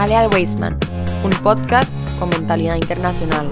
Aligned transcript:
Jale 0.00 0.16
al 0.16 0.28
Wasteman, 0.28 0.78
un 1.22 1.30
podcast 1.42 1.92
con 2.18 2.30
mentalidad 2.30 2.76
internacional. 2.76 3.50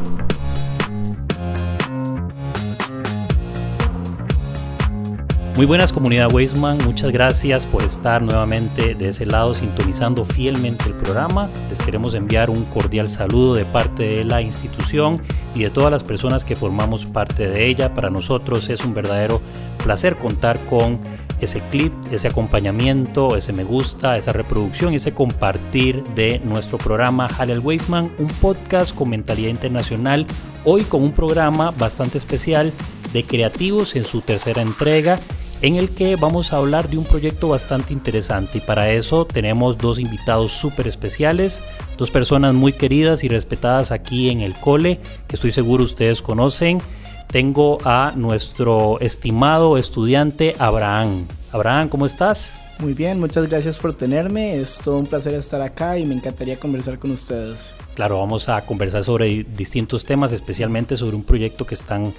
Muy 5.57 5.67
buenas 5.67 5.93
comunidad 5.93 6.33
Wasteman, 6.33 6.79
muchas 6.87 7.11
gracias 7.11 7.67
por 7.67 7.83
estar 7.83 8.23
nuevamente 8.23 8.95
de 8.95 9.11
ese 9.11 9.27
lado 9.27 9.55
sintonizando 9.55 10.25
fielmente 10.25 10.87
el 10.87 10.95
programa. 10.95 11.51
Les 11.69 11.83
queremos 11.83 12.15
enviar 12.15 12.49
un 12.49 12.65
cordial 12.65 13.11
saludo 13.11 13.53
de 13.53 13.67
parte 13.67 14.05
de 14.05 14.25
la 14.25 14.41
institución 14.41 15.21
y 15.55 15.65
de 15.65 15.69
todas 15.69 15.93
las 15.93 16.03
personas 16.03 16.47
que 16.47 16.57
formamos 16.57 17.05
parte 17.05 17.47
de 17.47 17.67
ella. 17.67 17.93
Para 17.93 18.09
nosotros 18.09 18.71
es 18.71 18.87
un 18.87 18.95
verdadero 18.95 19.43
placer 19.85 20.17
contar 20.17 20.59
con 20.65 20.99
ese 21.41 21.61
clip, 21.71 21.93
ese 22.11 22.29
acompañamiento, 22.29 23.37
ese 23.37 23.53
me 23.53 23.65
gusta, 23.65 24.17
esa 24.17 24.33
reproducción, 24.33 24.95
ese 24.95 25.13
compartir 25.13 26.03
de 26.15 26.41
nuestro 26.41 26.79
programa 26.79 27.27
Halal 27.27 27.61
Weisman, 27.61 28.13
un 28.19 28.27
podcast 28.27 28.95
con 28.95 29.11
mentalidad 29.11 29.51
internacional. 29.51 30.27
Hoy 30.65 30.83
con 30.83 31.03
un 31.03 31.13
programa 31.13 31.71
bastante 31.73 32.19
especial 32.19 32.73
de 33.13 33.25
creativos 33.25 33.97
en 33.97 34.05
su 34.05 34.21
tercera 34.21 34.63
entrega 34.63 35.19
en 35.63 35.77
el 35.77 35.91
que 35.91 36.17
vamos 36.17 36.53
a 36.53 36.59
hablar 36.59 36.89
de 36.89 36.99
un 36.99 37.05
proyecto 37.05 37.49
bastante 37.49 37.93
interesante 37.93 38.59
y 38.59 38.61
para 38.61 38.91
eso 38.91 39.27
tenemos 39.27 39.79
dos 39.79 39.99
invitados 39.99 40.53
súper 40.53 40.87
especiales, 40.87 41.63
dos 41.97 42.11
personas 42.11 42.55
muy 42.55 42.73
queridas 42.73 43.25
y 43.25 43.29
respetadas 43.29 43.91
aquí 43.91 44.31
en 44.31 44.41
el 44.41 44.55
cole 44.55 45.01
que 45.27 45.37
estoy 45.37 45.53
seguro 45.53 45.85
ustedes 45.85 46.23
conocen. 46.23 46.81
Tengo 47.29 47.79
a 47.85 48.13
nuestro 48.17 49.01
estimado 49.01 49.77
estudiante 49.77 50.55
Abraham. 50.59 51.27
Abraham, 51.53 51.89
¿cómo 51.89 52.05
estás? 52.05 52.61
Muy 52.79 52.95
bien, 52.95 53.19
muchas 53.19 53.49
gracias 53.49 53.79
por 53.79 53.95
tenerme. 53.95 54.57
Es 54.57 54.79
todo 54.79 54.99
un 54.99 55.07
placer 55.07 55.35
estar 55.35 55.61
acá 55.63 55.99
y 55.99 56.05
me 56.05 56.15
encantaría 56.15 56.59
conversar 56.61 56.99
con 56.99 57.11
ustedes. 57.11 57.75
Claro, 57.95 58.19
vamos 58.19 58.49
a 58.49 58.65
conversar 58.65 59.03
sobre 59.03 59.45
distintos 59.45 60.05
temas, 60.05 60.33
especialmente 60.33 60.95
sobre 60.95 61.17
un 61.17 61.25
proyecto 61.25 61.65
que 61.67 61.75
están 61.75 62.13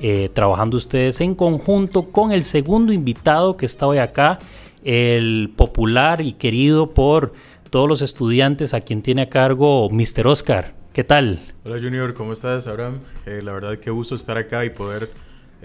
eh, 0.00 0.30
trabajando 0.32 0.76
ustedes 0.76 1.20
en 1.20 1.34
conjunto 1.34 2.10
con 2.12 2.30
el 2.30 2.44
segundo 2.44 2.92
invitado 2.92 3.56
que 3.56 3.66
está 3.66 3.86
hoy 3.86 3.98
acá, 3.98 4.38
el 4.84 5.52
popular 5.56 6.20
y 6.20 6.34
querido 6.34 6.90
por 6.90 7.32
todos 7.70 7.88
los 7.88 8.02
estudiantes 8.02 8.74
a 8.74 8.82
quien 8.82 9.02
tiene 9.02 9.22
a 9.22 9.30
cargo 9.30 9.88
Mr. 9.90 10.26
Oscar. 10.26 10.74
¿Qué 10.92 11.02
tal? 11.02 11.40
Hola 11.64 11.78
Junior, 11.80 12.14
¿cómo 12.14 12.32
estás, 12.32 12.68
Abraham? 12.68 13.00
Eh, 13.26 13.40
la 13.42 13.52
verdad 13.52 13.78
que 13.78 13.90
gusto 13.90 14.14
estar 14.14 14.36
acá 14.36 14.64
y 14.64 14.70
poder 14.70 15.08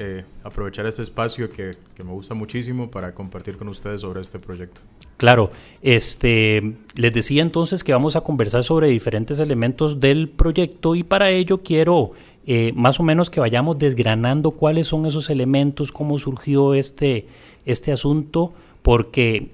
eh, 0.01 0.23
aprovechar 0.45 0.85
este 0.85 1.01
espacio 1.01 1.51
que, 1.51 1.75
me 1.97 2.11
gusta 2.11 2.33
muchísimo 2.33 2.89
para 2.89 3.13
compartir 3.13 3.57
con 3.57 3.67
ustedes 3.67 3.99
sobre 3.99 4.21
este 4.21 4.39
proyecto. 4.39 4.79
Claro, 5.17 5.51
este, 5.81 6.77
les 6.95 7.13
decía 7.13 7.41
entonces 7.41 7.83
que 7.83 7.91
vamos 7.91 8.15
a 8.15 8.21
conversar 8.21 8.63
sobre 8.63 8.87
diferentes 8.87 9.41
elementos 9.41 9.99
del 9.99 10.29
proyecto 10.29 10.95
y 10.95 11.03
para 11.03 11.31
ello 11.31 11.63
quiero 11.63 12.11
eh, 12.47 12.71
más 12.77 13.01
o 13.01 13.03
menos 13.03 13.29
que 13.29 13.41
vayamos 13.41 13.77
desgranando 13.77 14.51
cuáles 14.51 14.87
son 14.87 15.05
esos 15.05 15.29
elementos, 15.29 15.91
cómo 15.91 16.17
surgió 16.17 16.75
este, 16.75 17.27
este 17.65 17.91
asunto, 17.91 18.53
porque 18.81 19.49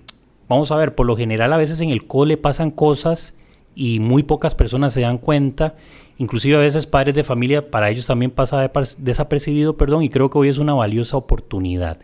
vamos 0.47 0.71
a 0.71 0.75
ver, 0.75 0.93
por 0.93 1.07
lo 1.07 1.17
general 1.17 1.53
a 1.53 1.57
veces 1.57 1.81
en 1.81 1.89
el 1.89 2.05
cole 2.05 2.37
pasan 2.37 2.69
cosas 2.69 3.33
y 3.73 3.99
muy 3.99 4.21
pocas 4.21 4.53
personas 4.53 4.93
se 4.93 5.01
dan 5.01 5.17
cuenta, 5.17 5.73
inclusive 6.17 6.55
a 6.55 6.59
veces 6.59 6.87
padres 6.87 7.15
de 7.15 7.23
familia, 7.23 7.69
para 7.69 7.89
ellos 7.89 8.07
también 8.07 8.31
pasa 8.31 8.71
desapercibido, 8.99 9.77
perdón, 9.77 10.03
y 10.03 10.09
creo 10.09 10.29
que 10.29 10.37
hoy 10.37 10.49
es 10.49 10.57
una 10.57 10.73
valiosa 10.73 11.17
oportunidad. 11.17 11.99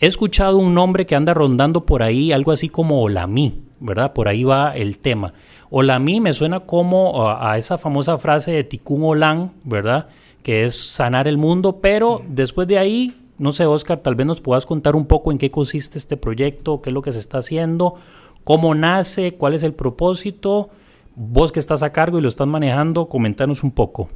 He 0.00 0.06
escuchado 0.06 0.58
un 0.58 0.74
nombre 0.74 1.06
que 1.06 1.16
anda 1.16 1.34
rondando 1.34 1.86
por 1.86 2.02
ahí, 2.02 2.32
algo 2.32 2.52
así 2.52 2.68
como 2.68 3.02
Olamí, 3.02 3.62
¿verdad? 3.80 4.12
Por 4.12 4.28
ahí 4.28 4.44
va 4.44 4.76
el 4.76 4.98
tema. 4.98 5.32
Olamí 5.70 6.20
me 6.20 6.32
suena 6.32 6.60
como 6.60 7.28
a, 7.28 7.52
a 7.52 7.58
esa 7.58 7.78
famosa 7.78 8.18
frase 8.18 8.52
de 8.52 8.64
Tikkun 8.64 9.02
Olam, 9.04 9.52
¿verdad? 9.64 10.08
que 10.46 10.64
es 10.64 10.76
sanar 10.80 11.26
el 11.26 11.38
mundo, 11.38 11.80
pero 11.80 12.22
después 12.28 12.68
de 12.68 12.78
ahí, 12.78 13.16
no 13.36 13.50
sé, 13.50 13.66
Oscar, 13.66 13.98
tal 13.98 14.14
vez 14.14 14.28
nos 14.28 14.40
puedas 14.40 14.64
contar 14.64 14.94
un 14.94 15.06
poco 15.06 15.32
en 15.32 15.38
qué 15.38 15.50
consiste 15.50 15.98
este 15.98 16.16
proyecto, 16.16 16.80
qué 16.80 16.90
es 16.90 16.94
lo 16.94 17.02
que 17.02 17.10
se 17.10 17.18
está 17.18 17.38
haciendo, 17.38 17.96
cómo 18.44 18.72
nace, 18.76 19.32
cuál 19.34 19.54
es 19.54 19.64
el 19.64 19.72
propósito. 19.72 20.70
Vos 21.18 21.50
que 21.50 21.60
estás 21.60 21.82
a 21.82 21.92
cargo 21.92 22.18
y 22.18 22.20
lo 22.20 22.28
estás 22.28 22.46
manejando, 22.46 23.08
comentanos 23.08 23.64
un 23.64 23.70
poco. 23.70 24.10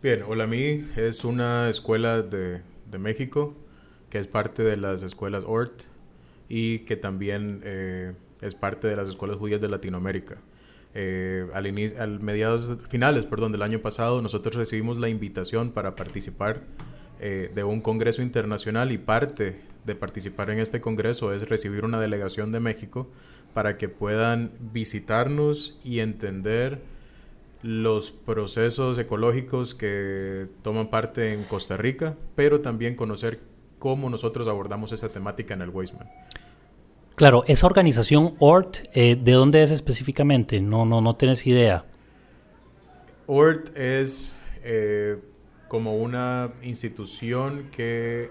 Bien, 0.00 0.22
Olamí 0.22 0.86
es 0.94 1.24
una 1.24 1.68
escuela 1.68 2.22
de, 2.22 2.60
de, 2.88 2.98
México 2.98 3.56
que 4.08 4.20
es 4.20 4.28
parte 4.28 4.62
de 4.62 4.76
las 4.76 5.02
escuelas 5.02 5.42
ORT 5.44 5.82
y 6.48 6.78
que 6.80 6.94
también 6.94 7.60
eh, 7.64 8.12
es 8.40 8.54
parte 8.54 8.86
de 8.86 8.94
las 8.94 9.08
escuelas 9.08 9.38
judías 9.38 9.60
de 9.60 9.68
Latinoamérica. 9.68 10.36
Eh, 10.94 11.48
al, 11.54 11.66
al 11.98 12.20
mediados 12.20 12.72
finales 12.88 13.26
perdón, 13.26 13.50
del 13.50 13.62
año 13.62 13.80
pasado, 13.80 14.22
nosotros 14.22 14.54
recibimos 14.54 14.96
la 14.98 15.08
invitación 15.08 15.72
para 15.72 15.96
participar 15.96 16.60
eh, 17.18 17.50
de 17.52 17.64
un 17.64 17.80
congreso 17.80 18.22
internacional 18.22 18.92
y 18.92 18.98
parte 18.98 19.60
de 19.84 19.94
participar 19.94 20.50
en 20.50 20.58
este 20.58 20.80
congreso 20.80 21.32
es 21.32 21.48
recibir 21.48 21.84
una 21.84 22.00
delegación 22.00 22.52
de 22.52 22.60
México 22.60 23.08
para 23.52 23.76
que 23.76 23.88
puedan 23.88 24.52
visitarnos 24.72 25.78
y 25.84 26.00
entender 26.00 26.80
los 27.62 28.10
procesos 28.10 28.98
ecológicos 28.98 29.74
que 29.74 30.48
toman 30.62 30.90
parte 30.90 31.32
en 31.32 31.44
Costa 31.44 31.76
Rica, 31.76 32.16
pero 32.34 32.60
también 32.60 32.94
conocer 32.94 33.40
cómo 33.78 34.10
nosotros 34.10 34.48
abordamos 34.48 34.92
esa 34.92 35.08
temática 35.08 35.54
en 35.54 35.62
el 35.62 35.70
Weisman. 35.70 36.10
Claro, 37.14 37.44
esa 37.46 37.66
organización 37.66 38.34
ORT, 38.38 38.88
eh, 38.92 39.16
¿de 39.16 39.32
dónde 39.32 39.62
es 39.62 39.70
específicamente? 39.70 40.60
No, 40.60 40.84
no, 40.84 41.00
no 41.00 41.16
tienes 41.16 41.46
idea. 41.46 41.84
ORT 43.26 43.76
es 43.76 44.38
eh, 44.62 45.18
como 45.68 45.96
una 45.96 46.52
institución 46.62 47.68
que 47.70 48.30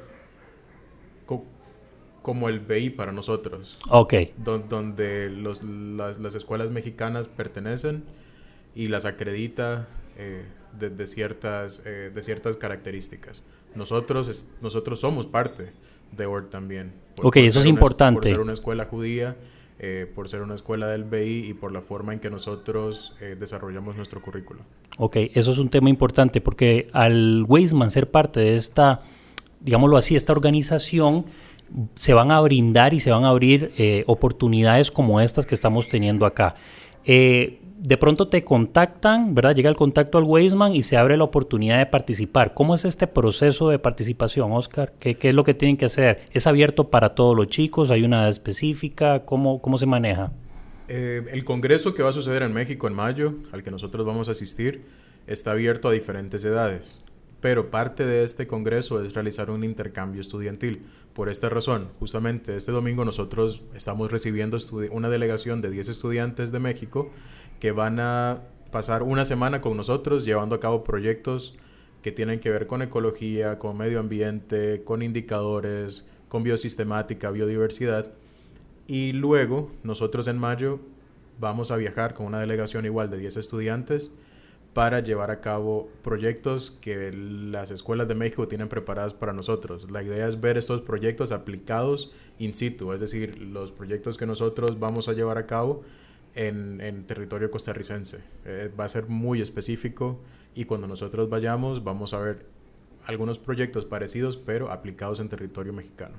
como 2.24 2.50
el 2.50 2.60
BI 2.60 2.90
para 2.90 3.12
nosotros. 3.12 3.80
Ok. 3.90 4.16
donde 4.38 5.30
los, 5.30 5.62
las, 5.62 6.34
escuelas 6.34 6.72
mexicanas 6.72 7.28
pertenecen 7.28 8.04
y 8.74 8.88
las 8.88 9.06
acredita 9.06 9.88
eh, 10.18 10.44
de, 10.80 11.06
ciertas, 11.06 11.84
de 11.84 12.22
ciertas 12.24 12.58
características. 12.58 13.44
Nosotros, 13.76 14.50
nosotros 14.62 15.00
somos 15.00 15.28
parte 15.28 15.72
de 16.12 16.26
ORT 16.26 16.50
también. 16.50 16.94
ok, 17.22 17.38
eso 17.38 17.60
es 17.60 17.66
importante. 17.66 18.22
Por 18.22 18.30
ser 18.30 18.40
una 18.40 18.54
escuela 18.54 18.86
judía, 18.86 19.36
eh, 19.80 20.10
por 20.14 20.30
ser 20.30 20.42
una 20.42 20.56
escuela 20.56 20.88
del 20.88 21.04
BI 21.04 21.48
y 21.50 21.54
por 21.54 21.72
la 21.72 21.82
forma 21.82 22.14
en 22.14 22.20
que 22.20 22.30
nosotros 22.30 23.16
eh, 23.20 23.36
desarrollamos 23.40 23.96
nuestro 23.96 24.22
currículo. 24.22 24.62
Ok, 24.98 25.18
eso 25.34 25.52
es 25.52 25.58
un 25.58 25.70
tema 25.70 25.90
importante 25.90 26.42
porque 26.42 26.88
al 26.94 27.44
Weisman 27.48 27.92
ser 27.92 28.10
parte 28.10 28.40
de 28.40 28.56
esta, 28.56 29.02
digámoslo 29.60 29.98
así, 29.98 30.16
esta 30.16 30.32
organización, 30.32 31.26
se 31.96 32.14
van 32.14 32.32
a 32.32 32.40
brindar 32.42 32.94
y 32.94 33.00
se 33.00 33.12
van 33.12 33.26
a 33.26 33.30
abrir 33.30 33.72
eh, 33.78 34.04
oportunidades 34.08 34.92
como 34.92 35.22
estas 35.22 35.46
que 35.46 35.56
estamos 35.56 35.88
teniendo 35.88 36.26
acá. 36.26 36.56
Eh, 37.06 37.60
de 37.84 37.98
pronto 37.98 38.30
te 38.30 38.46
contactan, 38.46 39.36
¿verdad? 39.36 39.56
Llega 39.56 39.70
el 39.70 39.76
contacto 39.76 40.18
al 40.18 40.24
Weisman 40.24 40.74
y 40.74 40.84
se 40.84 40.96
abre 40.96 41.18
la 41.18 41.26
oportunidad 41.26 41.80
de 41.80 41.86
participar. 41.86 42.54
¿Cómo 42.54 42.76
es 42.76 42.86
este 42.86 43.08
proceso 43.08 43.70
de 43.70 43.78
participación, 43.78 44.54
Oscar? 44.54 44.94
¿Qué, 45.00 45.18
es 45.20 45.34
lo 45.34 45.44
que 45.44 45.54
tienen 45.54 45.76
que 45.76 45.86
hacer? 45.86 46.22
¿Es 46.32 46.48
abierto 46.48 46.90
para 46.90 47.14
todos 47.14 47.36
los 47.36 47.48
chicos? 47.48 47.92
¿Hay 47.92 48.04
una 48.04 48.22
edad 48.22 48.30
específica? 48.30 49.26
¿Cómo, 49.26 49.62
cómo 49.62 49.78
se 49.78 49.86
maneja? 49.86 50.32
Eh, 50.88 51.26
el 51.32 51.44
congreso 51.44 51.94
que 51.94 52.04
va 52.04 52.12
a 52.12 52.14
suceder 52.14 52.44
en 52.44 52.54
México 52.54 52.88
en 52.88 52.94
mayo, 52.94 53.34
al 53.52 53.64
que 53.64 53.72
nosotros 53.72 54.06
vamos 54.06 54.30
a 54.30 54.32
asistir, 54.32 54.86
está 55.28 55.52
abierto 55.52 55.90
a 55.90 55.92
diferentes 55.92 56.46
edades. 56.46 57.04
Pero 57.44 57.70
parte 57.70 58.06
de 58.06 58.24
este 58.24 58.48
congreso 58.48 59.04
es 59.04 59.14
realizar 59.14 59.50
un 59.50 59.66
intercambio 59.66 60.22
estudiantil. 60.22 60.86
Por 61.14 61.28
esta 61.28 61.50
razón, 61.50 61.90
justamente 62.00 62.56
este 62.56 62.72
domingo 62.72 63.04
nosotros 63.04 63.64
estamos 63.76 64.10
recibiendo 64.10 64.56
una 64.92 65.10
delegación 65.10 65.60
de 65.60 65.70
10 65.70 65.90
estudiantes 65.90 66.54
de 66.54 66.60
México 66.60 67.12
que 67.60 67.74
van 67.74 68.00
a 68.00 68.44
pasar 68.72 69.04
una 69.04 69.26
semana 69.26 69.60
con 69.60 69.76
nosotros 69.76 70.24
llevando 70.24 70.56
a 70.56 70.62
cabo 70.62 70.86
proyectos 70.86 71.54
que 72.02 72.14
tienen 72.14 72.40
que 72.40 72.50
ver 72.50 72.66
con 72.66 72.82
ecología, 72.82 73.60
con 73.60 73.78
medio 73.78 74.00
ambiente, 74.00 74.86
con 74.86 75.02
indicadores, 75.02 76.10
con 76.30 76.44
biosistemática, 76.44 77.30
biodiversidad. 77.30 78.14
Y 78.88 79.12
luego, 79.12 79.70
nosotros 79.84 80.30
en 80.30 80.38
mayo 80.38 80.80
vamos 81.42 81.72
a 81.72 81.76
viajar 81.76 82.14
con 82.14 82.26
una 82.26 82.40
delegación 82.40 82.86
igual 82.86 83.10
de 83.10 83.18
10 83.18 83.36
estudiantes 83.36 84.16
para 84.74 85.02
llevar 85.02 85.30
a 85.30 85.40
cabo 85.40 85.90
proyectos 86.02 86.72
que 86.82 87.12
las 87.14 87.70
escuelas 87.72 88.08
de 88.08 88.16
México 88.16 88.48
tienen 88.48 88.70
preparadas 88.70 89.14
para 89.14 89.32
nosotros. 89.32 89.90
La 89.92 90.02
idea 90.02 90.28
es 90.28 90.42
ver 90.42 90.58
estos 90.58 90.82
proyectos 90.82 91.32
aplicados 91.32 92.12
in 92.40 92.54
situ, 92.54 92.92
es 92.94 93.00
decir, 93.00 93.40
los 93.40 93.72
proyectos 93.72 94.18
que 94.18 94.26
nosotros 94.26 94.80
vamos 94.80 95.08
a 95.08 95.14
llevar 95.14 95.38
a 95.38 95.46
cabo 95.46 95.84
en, 96.34 97.04
territorio 97.06 97.52
costarricense. 97.52 98.22
Eh, 98.46 98.72
va 98.78 98.86
a 98.86 98.90
ser 98.90 99.08
muy 99.08 99.42
específico 99.42 100.20
y 100.56 100.66
cuando 100.66 100.88
nosotros 100.88 101.30
vayamos 101.30 101.84
vamos 101.84 102.14
a 102.14 102.20
ver 102.20 102.46
algunos 103.06 103.38
proyectos 103.38 103.86
parecidos 103.86 104.38
pero 104.38 104.72
aplicados 104.72 105.20
en 105.20 105.30
territorio 105.30 105.74
mexicano. 105.74 106.16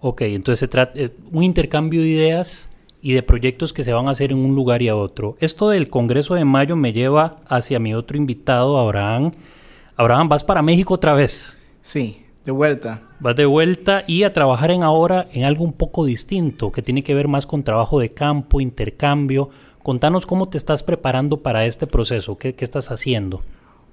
Ok, 0.00 0.22
entonces 0.22 0.60
se 0.60 0.68
trata 0.68 1.00
eh, 1.00 1.10
un 1.32 1.42
intercambio 1.42 2.02
de 2.02 2.08
ideas 2.08 2.68
y 3.00 3.12
de 3.12 3.22
proyectos 3.22 3.72
que 3.72 3.84
se 3.84 3.92
van 3.92 4.08
a 4.08 4.12
hacer 4.12 4.32
en 4.32 4.38
un 4.38 4.54
lugar 4.54 4.82
y 4.82 4.88
a 4.88 4.96
otro. 4.96 5.36
Esto 5.40 5.68
del 5.68 5.88
Congreso 5.88 6.34
de 6.34 6.44
Mayo 6.44 6.76
me 6.76 6.92
lleva 6.92 7.36
hacia 7.48 7.78
mi 7.78 7.94
otro 7.94 8.16
invitado, 8.16 8.78
Abraham. 8.78 9.32
Abraham, 9.96 10.28
vas 10.28 10.44
para 10.44 10.62
México 10.62 10.94
otra 10.94 11.14
vez. 11.14 11.56
Sí, 11.82 12.24
de 12.44 12.52
vuelta. 12.52 13.02
Vas 13.20 13.36
de 13.36 13.46
vuelta 13.46 14.04
y 14.06 14.22
a 14.24 14.32
trabajar 14.32 14.70
en 14.70 14.82
ahora 14.82 15.28
en 15.32 15.44
algo 15.44 15.64
un 15.64 15.72
poco 15.72 16.04
distinto, 16.04 16.72
que 16.72 16.82
tiene 16.82 17.02
que 17.02 17.14
ver 17.14 17.28
más 17.28 17.46
con 17.46 17.62
trabajo 17.62 17.98
de 17.98 18.12
campo, 18.12 18.60
intercambio. 18.60 19.50
Contanos 19.82 20.26
cómo 20.26 20.48
te 20.48 20.58
estás 20.58 20.82
preparando 20.82 21.38
para 21.38 21.64
este 21.64 21.86
proceso, 21.86 22.36
qué, 22.38 22.54
qué 22.54 22.64
estás 22.64 22.90
haciendo. 22.90 23.42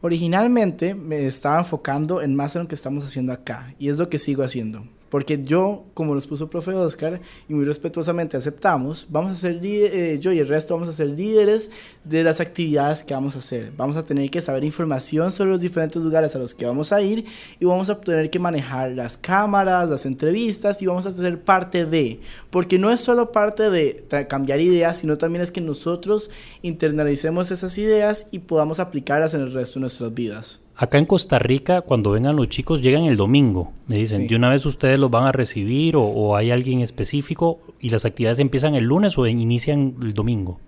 Originalmente 0.01 0.95
me 0.95 1.25
estaba 1.25 1.59
enfocando 1.59 2.21
en 2.21 2.35
más 2.35 2.55
en 2.55 2.63
lo 2.63 2.67
que 2.67 2.75
estamos 2.75 3.05
haciendo 3.05 3.31
acá 3.31 3.73
y 3.79 3.87
es 3.87 3.99
lo 3.99 4.09
que 4.09 4.19
sigo 4.19 4.43
haciendo. 4.43 4.83
Porque 5.13 5.43
yo, 5.43 5.85
como 5.93 6.15
nos 6.15 6.25
puso 6.25 6.45
el 6.45 6.49
profe 6.49 6.71
Oscar, 6.71 7.21
y 7.47 7.53
muy 7.53 7.65
respetuosamente 7.65 8.35
aceptamos, 8.35 9.05
vamos 9.11 9.33
a 9.33 9.35
ser 9.35 9.59
eh, 9.61 10.17
yo 10.19 10.31
y 10.31 10.39
el 10.39 10.47
resto 10.47 10.73
vamos 10.73 10.89
a 10.89 10.91
ser 10.91 11.09
líderes 11.09 11.69
de 12.03 12.23
las 12.23 12.39
actividades 12.39 13.03
que 13.03 13.13
vamos 13.13 13.35
a 13.35 13.37
hacer. 13.37 13.71
Vamos 13.77 13.95
a 13.95 14.03
tener 14.03 14.31
que 14.31 14.41
saber 14.41 14.63
información 14.63 15.31
sobre 15.31 15.51
los 15.51 15.61
diferentes 15.61 16.01
lugares 16.01 16.35
a 16.35 16.39
los 16.39 16.55
que 16.55 16.65
vamos 16.65 16.91
a 16.91 16.99
ir 16.99 17.25
y 17.59 17.65
vamos 17.65 17.91
a 17.91 18.01
tener 18.01 18.31
que 18.31 18.39
manejar 18.39 18.93
las 18.93 19.15
cámaras, 19.15 19.87
las 19.87 20.07
entrevistas 20.07 20.81
y 20.81 20.87
vamos 20.87 21.05
a 21.05 21.11
ser 21.11 21.39
parte 21.43 21.85
de. 21.85 22.19
Porque 22.49 22.79
no 22.79 22.89
es 22.89 22.99
solo 22.99 23.31
parte 23.31 23.69
de 23.69 24.07
cambiar 24.27 24.61
ideas, 24.61 24.97
sino 24.97 25.19
también 25.19 25.43
es 25.43 25.51
que 25.51 25.61
nosotros 25.61 26.31
internalicemos 26.63 27.51
esas 27.51 27.77
ideas 27.77 28.29
y 28.31 28.39
podamos 28.39 28.79
aplicarlas 28.79 29.35
en 29.35 29.41
el 29.41 29.53
resto 29.53 29.75
de 29.75 29.81
nuestras 29.81 30.11
vidas. 30.11 30.62
Acá 30.75 30.97
en 30.97 31.05
Costa 31.05 31.37
Rica, 31.37 31.81
cuando 31.81 32.11
vengan 32.11 32.35
los 32.35 32.49
chicos, 32.49 32.81
llegan 32.81 33.03
el 33.03 33.15
domingo. 33.15 33.71
Me 33.87 33.97
dicen, 33.97 34.27
¿de 34.27 34.35
una 34.35 34.49
vez 34.49 34.65
ustedes 34.65 34.97
los 34.97 35.11
van 35.11 35.25
a 35.25 35.31
recibir 35.31 35.95
o, 35.95 36.35
hay 36.35 36.49
alguien 36.49 36.79
específico? 36.79 37.59
¿Y 37.79 37.89
las 37.89 38.05
actividades 38.05 38.39
empiezan 38.39 38.73
el 38.73 38.85
lunes 38.85 39.17
o 39.17 39.27
inician 39.27 39.95
el 40.01 40.13
domingo? 40.13 40.59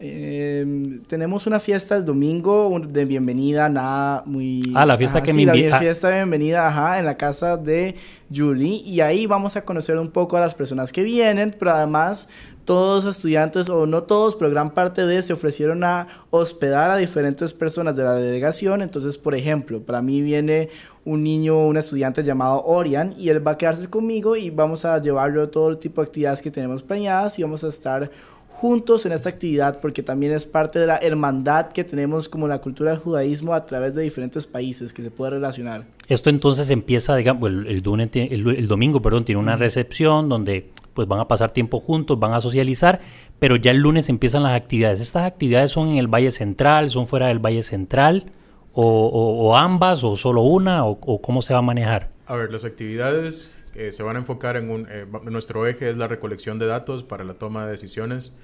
Em, 0.00 1.02
tenemos 1.04 1.46
una 1.46 1.60
fiesta 1.60 1.96
el 1.96 2.04
domingo 2.04 2.80
de 2.80 3.04
bienvenida, 3.04 3.68
nada 3.68 4.24
muy... 4.26 4.72
Ah, 4.74 4.84
la 4.84 4.98
fiesta 4.98 5.22
que 5.22 5.32
me 5.32 5.42
invita. 5.42 5.68
La 5.68 5.78
fiesta 5.78 6.08
de 6.08 6.16
bienvenida, 6.16 6.66
ajá, 6.66 6.98
en 6.98 7.06
la 7.06 7.16
casa 7.16 7.56
de 7.56 7.94
Julie. 8.34 8.82
Y 8.84 9.00
ahí 9.02 9.26
vamos 9.26 9.56
a 9.56 9.64
conocer 9.64 9.98
un 9.98 10.10
poco 10.10 10.36
a 10.36 10.40
las 10.40 10.56
personas 10.56 10.92
que 10.92 11.04
vienen, 11.04 11.54
pero 11.56 11.70
además 11.70 12.28
todos 12.64 13.04
los 13.04 13.16
estudiantes, 13.16 13.68
o 13.68 13.86
no 13.86 14.02
todos, 14.04 14.36
pero 14.36 14.50
gran 14.50 14.70
parte 14.70 15.06
de 15.06 15.22
se 15.22 15.32
ofrecieron 15.32 15.84
a 15.84 16.06
hospedar 16.30 16.90
a 16.90 16.96
diferentes 16.96 17.52
personas 17.52 17.96
de 17.96 18.04
la 18.04 18.14
delegación. 18.14 18.82
Entonces, 18.82 19.18
por 19.18 19.34
ejemplo, 19.34 19.80
para 19.80 20.02
mí 20.02 20.22
viene 20.22 20.70
un 21.04 21.22
niño, 21.22 21.66
un 21.66 21.76
estudiante 21.76 22.22
llamado 22.22 22.64
Orian, 22.64 23.14
y 23.18 23.28
él 23.28 23.46
va 23.46 23.52
a 23.52 23.58
quedarse 23.58 23.88
conmigo 23.88 24.36
y 24.36 24.50
vamos 24.50 24.84
a 24.84 25.00
llevarlo 25.00 25.42
a 25.42 25.50
todo 25.50 25.68
el 25.68 25.78
tipo 25.78 26.00
de 26.00 26.06
actividades 26.06 26.40
que 26.40 26.50
tenemos 26.50 26.82
planeadas 26.82 27.38
y 27.38 27.42
vamos 27.42 27.62
a 27.64 27.68
estar 27.68 28.10
juntos 28.56 29.04
en 29.06 29.12
esta 29.12 29.28
actividad 29.28 29.80
porque 29.80 30.02
también 30.02 30.32
es 30.32 30.46
parte 30.46 30.78
de 30.78 30.86
la 30.86 30.96
hermandad 30.98 31.68
que 31.72 31.84
tenemos 31.84 32.28
como 32.28 32.48
la 32.48 32.60
cultura 32.60 32.92
del 32.92 33.00
judaísmo 33.00 33.52
a 33.54 33.66
través 33.66 33.94
de 33.94 34.02
diferentes 34.02 34.46
países 34.46 34.92
que 34.92 35.02
se 35.02 35.10
puede 35.10 35.32
relacionar. 35.32 35.84
Esto 36.08 36.30
entonces 36.30 36.70
empieza, 36.70 37.16
digamos, 37.16 37.48
el, 37.48 37.66
el, 37.66 38.68
domingo, 38.68 39.02
perdón, 39.02 39.24
tiene 39.24 39.40
una 39.40 39.56
recepción 39.56 40.28
donde 40.28 40.70
pues 40.94 41.08
van 41.08 41.20
a 41.20 41.28
pasar 41.28 41.50
tiempo 41.50 41.80
juntos, 41.80 42.18
van 42.18 42.32
a 42.32 42.40
socializar, 42.40 43.00
pero 43.38 43.56
ya 43.56 43.72
el 43.72 43.78
lunes 43.78 44.08
empiezan 44.08 44.44
las 44.44 44.52
actividades. 44.52 45.00
¿Estas 45.00 45.26
actividades 45.26 45.72
son 45.72 45.88
en 45.88 45.96
el 45.96 46.06
Valle 46.06 46.30
Central, 46.30 46.90
son 46.90 47.06
fuera 47.06 47.28
del 47.28 47.44
Valle 47.44 47.62
Central, 47.62 48.32
o, 48.76 49.56
ambas, 49.56 50.02
o 50.02 50.16
solo 50.16 50.42
una, 50.42 50.84
o, 50.84 51.20
cómo 51.20 51.42
se 51.42 51.52
va 51.52 51.60
a 51.60 51.62
manejar? 51.62 52.10
A 52.26 52.34
ver, 52.34 52.50
las 52.50 52.64
actividades 52.64 53.52
que 53.74 53.92
se 53.92 54.02
van 54.02 54.16
a 54.16 54.20
enfocar 54.20 54.56
en 54.56 54.70
un... 54.70 54.86
Eh, 54.88 55.06
nuestro 55.24 55.66
eje 55.66 55.90
es 55.90 55.96
la 55.96 56.08
recolección 56.08 56.58
de 56.58 56.66
datos 56.66 57.02
para 57.02 57.24
la 57.24 57.34
toma 57.34 57.66
de 57.66 57.72
decisiones, 57.72 58.38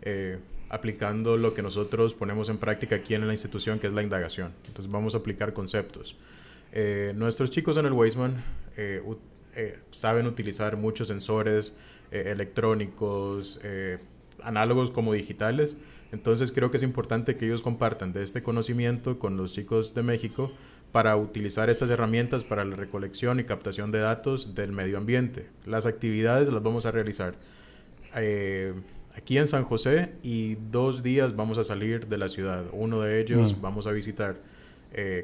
eh, 0.00 0.38
aplicando 0.70 1.36
lo 1.36 1.52
que 1.52 1.60
nosotros 1.62 2.14
ponemos 2.14 2.48
en 2.48 2.56
práctica 2.56 2.96
aquí 2.96 3.14
en 3.14 3.26
la 3.26 3.32
institución, 3.34 3.78
que 3.78 3.88
es 3.88 3.92
la 3.92 4.02
indagación. 4.02 4.54
Entonces 4.66 4.90
vamos 4.90 5.14
a 5.14 5.18
aplicar 5.18 5.52
conceptos. 5.52 6.16
Eh, 6.72 7.12
nuestros 7.14 7.50
chicos 7.50 7.76
en 7.76 7.84
el 7.84 7.92
Weisman 7.92 8.42
saben 9.90 10.26
utilizar 10.26 10.76
muchos 10.76 11.08
sensores, 11.08 11.76
eh, 12.10 12.30
electrónicos, 12.30 13.60
eh, 13.62 13.98
análogos 14.42 14.90
como 14.90 15.12
digitales. 15.12 15.78
Entonces 16.10 16.52
creo 16.52 16.70
que 16.70 16.78
es 16.78 16.82
importante 16.82 17.36
que 17.36 17.44
ellos 17.44 17.60
compartan 17.60 18.14
de 18.14 18.22
este 18.22 18.42
conocimiento 18.42 19.18
con 19.18 19.36
los 19.36 19.52
chicos 19.52 19.94
de 19.94 20.02
México 20.02 20.50
para 20.92 21.16
utilizar 21.16 21.70
estas 21.70 21.90
herramientas 21.90 22.44
para 22.44 22.64
la 22.64 22.76
recolección 22.76 23.40
y 23.40 23.44
captación 23.44 23.92
de 23.92 23.98
datos 23.98 24.54
del 24.54 24.72
medio 24.72 24.98
ambiente. 24.98 25.46
Las 25.66 25.86
actividades 25.86 26.48
las 26.48 26.62
vamos 26.62 26.86
a 26.86 26.90
realizar 26.90 27.34
eh, 28.16 28.72
aquí 29.14 29.38
en 29.38 29.48
San 29.48 29.64
José 29.64 30.12
y 30.22 30.56
dos 30.70 31.02
días 31.02 31.36
vamos 31.36 31.58
a 31.58 31.64
salir 31.64 32.06
de 32.06 32.18
la 32.18 32.28
ciudad. 32.28 32.64
Uno 32.72 33.00
de 33.00 33.20
ellos 33.20 33.56
mm. 33.56 33.60
vamos 33.60 33.86
a 33.86 33.92
visitar 33.92 34.36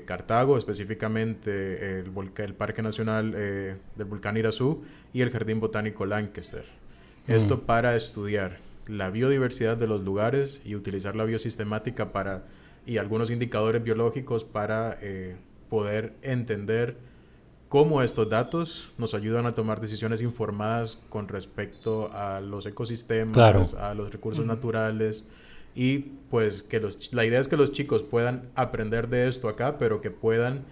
Cartago, 0.04 0.58
específicamente 0.58 2.00
el, 2.00 2.12
el 2.36 2.54
Parque 2.54 2.82
Nacional 2.82 3.32
del 3.32 4.04
Volcán 4.06 4.36
Irazú 4.36 4.84
y 5.14 5.22
el 5.22 5.30
Jardín 5.30 5.58
Botánico 5.58 6.04
Lancaster. 6.04 6.66
Esto 7.26 7.62
para 7.62 7.96
estudiar 7.96 8.58
la 8.86 9.10
biodiversidad 9.10 9.76
de 9.76 9.86
los 9.86 10.02
lugares 10.02 10.60
y 10.64 10.74
utilizar 10.74 11.16
la 11.16 11.24
biosistemática 11.24 12.12
para 12.12 12.44
y 12.86 12.98
algunos 12.98 13.30
indicadores 13.30 13.82
biológicos 13.82 14.44
para 14.44 14.98
eh, 15.00 15.36
poder 15.68 16.14
entender 16.22 16.96
cómo 17.68 18.02
estos 18.02 18.28
datos 18.30 18.92
nos 18.98 19.14
ayudan 19.14 19.46
a 19.46 19.54
tomar 19.54 19.80
decisiones 19.80 20.20
informadas 20.22 21.00
con 21.08 21.28
respecto 21.28 22.10
a 22.12 22.40
los 22.40 22.66
ecosistemas, 22.66 23.74
a 23.74 23.94
los 23.94 24.12
recursos 24.12 24.46
naturales 24.46 25.30
y 25.74 25.98
pues 26.30 26.62
que 26.62 26.78
los, 26.78 27.12
la 27.12 27.24
idea 27.24 27.40
es 27.40 27.48
que 27.48 27.56
los 27.56 27.72
chicos 27.72 28.02
puedan 28.02 28.48
aprender 28.54 29.08
de 29.08 29.26
esto 29.26 29.48
acá, 29.48 29.76
pero 29.78 30.00
que 30.00 30.10
puedan 30.10 30.64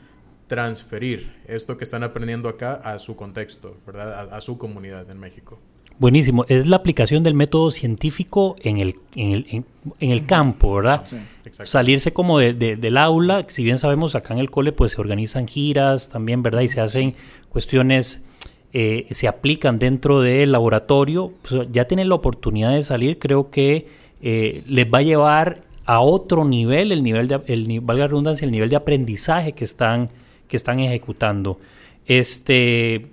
transferir 0.46 1.32
esto 1.46 1.76
que 1.76 1.84
están 1.84 2.02
aprendiendo 2.02 2.48
acá 2.48 2.74
a 2.74 2.98
su 2.98 3.16
contexto, 3.16 3.76
¿verdad? 3.86 4.32
A, 4.32 4.40
su 4.40 4.58
comunidad 4.58 5.10
en 5.10 5.18
México. 5.18 5.58
Buenísimo. 5.98 6.44
Es 6.48 6.66
la 6.66 6.76
aplicación 6.76 7.22
del 7.22 7.34
método 7.34 7.70
científico 7.70 8.56
en 8.62 8.78
el, 8.78 8.94
en 9.14 9.32
el, 9.32 9.46
en, 9.48 10.10
el 10.10 10.26
campo, 10.26 10.74
¿verdad? 10.74 11.04
Sí, 11.06 11.16
Salirse 11.50 12.12
como 12.12 12.38
de, 12.38 12.54
del 12.54 12.96
aula. 12.96 13.44
Si 13.48 13.62
bien 13.64 13.78
sabemos, 13.78 14.14
acá 14.14 14.34
en 14.34 14.40
el 14.40 14.50
cole 14.50 14.72
pues 14.72 14.92
se 14.92 15.00
organizan 15.00 15.46
giras 15.46 16.08
también, 16.08 16.42
¿verdad? 16.42 16.62
Y 16.62 16.68
se 16.68 16.80
hacen 16.80 17.14
cuestiones, 17.48 18.24
eh, 18.72 19.06
se 19.10 19.28
aplican 19.28 19.78
dentro 19.78 20.20
del 20.20 20.52
laboratorio. 20.52 21.32
Pues, 21.48 21.68
ya 21.70 21.86
tienen 21.86 22.08
la 22.08 22.14
oportunidad 22.14 22.72
de 22.72 22.82
salir. 22.82 23.18
Creo 23.18 23.50
que 23.50 23.86
eh, 24.22 24.62
les 24.66 24.86
va 24.86 24.98
a 24.98 25.02
llevar 25.02 25.62
a 25.84 26.00
otro 26.00 26.44
nivel, 26.44 26.92
el 26.92 27.02
nivel 27.02 27.28
de, 27.28 27.40
el, 27.46 27.80
valga 27.80 28.04
la 28.04 28.08
redundancia, 28.08 28.44
el 28.44 28.52
nivel 28.52 28.70
de 28.70 28.76
aprendizaje 28.76 29.52
que 29.52 29.64
están 29.64 30.10
que 30.52 30.56
están 30.56 30.80
ejecutando. 30.80 31.58
Este, 32.06 33.06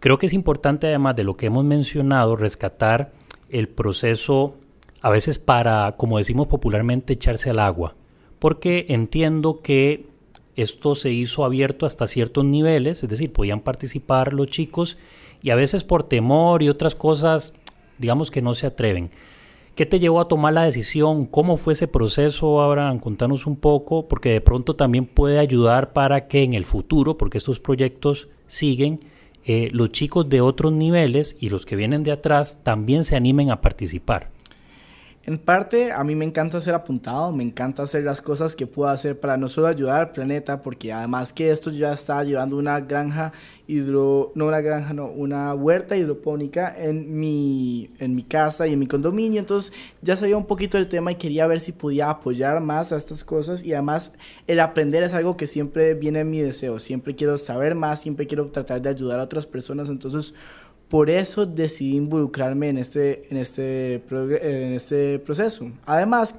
creo 0.00 0.18
que 0.18 0.26
es 0.26 0.32
importante, 0.32 0.88
además 0.88 1.14
de 1.16 1.24
lo 1.24 1.36
que 1.36 1.46
hemos 1.46 1.64
mencionado, 1.64 2.34
rescatar 2.36 3.12
el 3.50 3.68
proceso, 3.68 4.54
a 5.02 5.10
veces 5.10 5.38
para, 5.38 5.94
como 5.96 6.18
decimos 6.18 6.48
popularmente, 6.48 7.12
echarse 7.12 7.50
al 7.50 7.58
agua, 7.58 7.94
porque 8.38 8.86
entiendo 8.88 9.60
que 9.60 10.06
esto 10.56 10.94
se 10.94 11.10
hizo 11.10 11.44
abierto 11.44 11.86
hasta 11.86 12.06
ciertos 12.06 12.44
niveles, 12.44 13.02
es 13.02 13.08
decir, 13.08 13.32
podían 13.32 13.60
participar 13.60 14.32
los 14.32 14.48
chicos 14.48 14.98
y 15.42 15.50
a 15.50 15.54
veces 15.54 15.84
por 15.84 16.02
temor 16.02 16.62
y 16.62 16.68
otras 16.68 16.94
cosas, 16.94 17.54
digamos 17.98 18.30
que 18.30 18.42
no 18.42 18.54
se 18.54 18.66
atreven. 18.66 19.10
¿Qué 19.74 19.86
te 19.86 19.98
llevó 19.98 20.20
a 20.20 20.28
tomar 20.28 20.52
la 20.52 20.64
decisión? 20.64 21.24
¿Cómo 21.24 21.56
fue 21.56 21.72
ese 21.72 21.88
proceso, 21.88 22.60
Abraham? 22.60 22.98
Contanos 22.98 23.46
un 23.46 23.56
poco, 23.56 24.08
porque 24.08 24.30
de 24.30 24.40
pronto 24.40 24.74
también 24.74 25.06
puede 25.06 25.38
ayudar 25.38 25.92
para 25.92 26.28
que 26.28 26.42
en 26.42 26.52
el 26.52 26.64
futuro, 26.64 27.16
porque 27.16 27.38
estos 27.38 27.60
proyectos 27.60 28.28
siguen, 28.46 29.00
eh, 29.44 29.68
los 29.72 29.92
chicos 29.92 30.28
de 30.28 30.40
otros 30.40 30.72
niveles 30.72 31.36
y 31.40 31.48
los 31.48 31.66
que 31.66 31.76
vienen 31.76 32.02
de 32.02 32.12
atrás 32.12 32.62
también 32.62 33.04
se 33.04 33.16
animen 33.16 33.50
a 33.50 33.60
participar. 33.60 34.30
En 35.22 35.36
parte, 35.36 35.92
a 35.92 36.02
mí 36.02 36.14
me 36.14 36.24
encanta 36.24 36.62
ser 36.62 36.74
apuntado, 36.74 37.30
me 37.30 37.44
encanta 37.44 37.82
hacer 37.82 38.04
las 38.04 38.22
cosas 38.22 38.56
que 38.56 38.66
puedo 38.66 38.88
hacer 38.88 39.20
para 39.20 39.36
no 39.36 39.50
solo 39.50 39.66
ayudar 39.66 40.00
al 40.00 40.12
planeta, 40.12 40.62
porque 40.62 40.94
además 40.94 41.34
que 41.34 41.50
esto 41.50 41.70
ya 41.70 41.92
está 41.92 42.24
llevando 42.24 42.56
una 42.56 42.80
granja 42.80 43.34
hidro, 43.66 44.32
no 44.34 44.46
una 44.46 44.62
granja, 44.62 44.94
no, 44.94 45.08
una 45.08 45.54
huerta 45.54 45.94
hidropónica 45.94 46.74
en 46.74 47.20
mi, 47.20 47.90
en 47.98 48.14
mi 48.14 48.22
casa 48.22 48.66
y 48.66 48.72
en 48.72 48.78
mi 48.78 48.86
condominio, 48.86 49.40
entonces 49.40 49.74
ya 50.00 50.16
sabía 50.16 50.38
un 50.38 50.46
poquito 50.46 50.78
del 50.78 50.88
tema 50.88 51.12
y 51.12 51.16
quería 51.16 51.46
ver 51.46 51.60
si 51.60 51.72
podía 51.72 52.08
apoyar 52.08 52.58
más 52.60 52.90
a 52.90 52.96
estas 52.96 53.22
cosas. 53.22 53.62
Y 53.62 53.74
además 53.74 54.14
el 54.46 54.58
aprender 54.58 55.02
es 55.02 55.12
algo 55.12 55.36
que 55.36 55.46
siempre 55.46 55.92
viene 55.92 56.20
en 56.20 56.30
mi 56.30 56.40
deseo, 56.40 56.78
siempre 56.78 57.14
quiero 57.14 57.36
saber 57.36 57.74
más, 57.74 58.00
siempre 58.00 58.26
quiero 58.26 58.46
tratar 58.46 58.80
de 58.80 58.88
ayudar 58.88 59.20
a 59.20 59.24
otras 59.24 59.46
personas, 59.46 59.90
entonces 59.90 60.34
por 60.90 61.08
eso 61.08 61.46
decidí 61.46 61.96
involucrarme 61.96 62.68
en 62.68 62.78
este, 62.78 63.28
en 63.30 63.36
este, 63.36 64.02
en 64.10 64.72
este 64.74 65.20
proceso. 65.20 65.70
Además, 65.86 66.34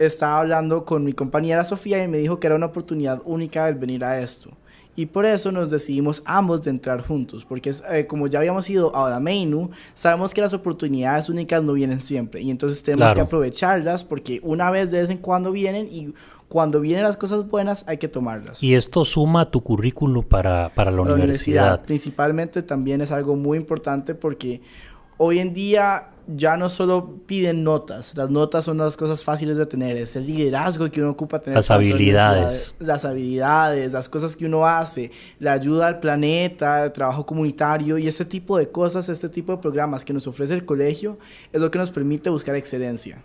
estaba 0.00 0.40
hablando 0.40 0.84
con 0.84 1.04
mi 1.04 1.12
compañera 1.12 1.64
Sofía 1.64 2.02
y 2.02 2.08
me 2.08 2.18
dijo 2.18 2.40
que 2.40 2.48
era 2.48 2.56
una 2.56 2.66
oportunidad 2.66 3.22
única 3.24 3.68
el 3.68 3.76
venir 3.76 4.04
a 4.04 4.20
esto. 4.20 4.50
Y 4.96 5.06
por 5.06 5.26
eso 5.26 5.52
nos 5.52 5.70
decidimos 5.70 6.24
ambos 6.24 6.64
de 6.64 6.70
entrar 6.70 7.06
juntos, 7.06 7.44
porque 7.44 7.72
eh, 7.88 8.08
como 8.08 8.26
ya 8.26 8.40
habíamos 8.40 8.68
ido 8.68 8.96
a 8.96 9.08
la 9.08 9.20
MEINU, 9.20 9.70
sabemos 9.94 10.34
que 10.34 10.40
las 10.40 10.54
oportunidades 10.54 11.28
únicas 11.28 11.62
no 11.62 11.74
vienen 11.74 12.00
siempre. 12.00 12.42
Y 12.42 12.50
entonces 12.50 12.82
tenemos 12.82 13.14
que 13.14 13.20
aprovecharlas 13.20 14.02
porque 14.04 14.40
una 14.42 14.72
vez 14.72 14.90
de 14.90 15.02
vez 15.02 15.10
en 15.10 15.18
cuando 15.18 15.52
vienen 15.52 15.86
y 15.86 16.12
cuando 16.48 16.80
vienen 16.80 17.04
las 17.04 17.16
cosas 17.16 17.46
buenas 17.48 17.84
hay 17.86 17.98
que 17.98 18.08
tomarlas. 18.08 18.62
Y 18.62 18.74
esto 18.74 19.04
suma 19.04 19.42
a 19.42 19.50
tu 19.50 19.62
currículum 19.62 20.24
para, 20.24 20.74
para 20.74 20.90
la, 20.90 21.02
universidad. 21.02 21.84
Principalmente 21.84 22.62
también 22.62 23.00
es 23.00 23.12
algo 23.12 23.36
muy 23.36 23.58
importante 23.58 24.14
porque 24.14 24.62
hoy 25.18 25.38
en 25.40 25.52
día 25.52 26.08
ya 26.26 26.56
no 26.58 26.68
solo 26.68 27.20
piden 27.26 27.64
notas, 27.64 28.14
las 28.14 28.28
notas 28.28 28.64
son 28.66 28.78
las 28.78 28.98
cosas 28.98 29.24
fáciles 29.24 29.56
de 29.56 29.64
tener, 29.64 29.96
es 29.96 30.14
el 30.14 30.26
liderazgo 30.26 30.90
que 30.90 31.00
uno 31.00 31.10
ocupa 31.10 31.38
tener. 31.38 31.56
Las 31.56 31.70
habilidades. 31.70 32.74
Las 32.78 33.06
habilidades, 33.06 33.92
las 33.92 34.10
cosas 34.10 34.36
que 34.36 34.44
uno 34.44 34.66
hace, 34.66 35.10
la 35.38 35.52
ayuda 35.52 35.86
al 35.86 36.00
planeta, 36.00 36.84
el 36.84 36.92
trabajo 36.92 37.24
comunitario 37.24 37.96
y 37.96 38.08
ese 38.08 38.26
tipo 38.26 38.58
de 38.58 38.68
cosas, 38.68 39.08
este 39.08 39.30
tipo 39.30 39.52
de 39.52 39.58
programas 39.58 40.04
que 40.04 40.12
nos 40.12 40.26
ofrece 40.26 40.52
el 40.52 40.66
colegio 40.66 41.18
es 41.50 41.60
lo 41.60 41.70
que 41.70 41.78
nos 41.78 41.90
permite 41.90 42.28
buscar 42.28 42.54
excelencia. 42.56 43.22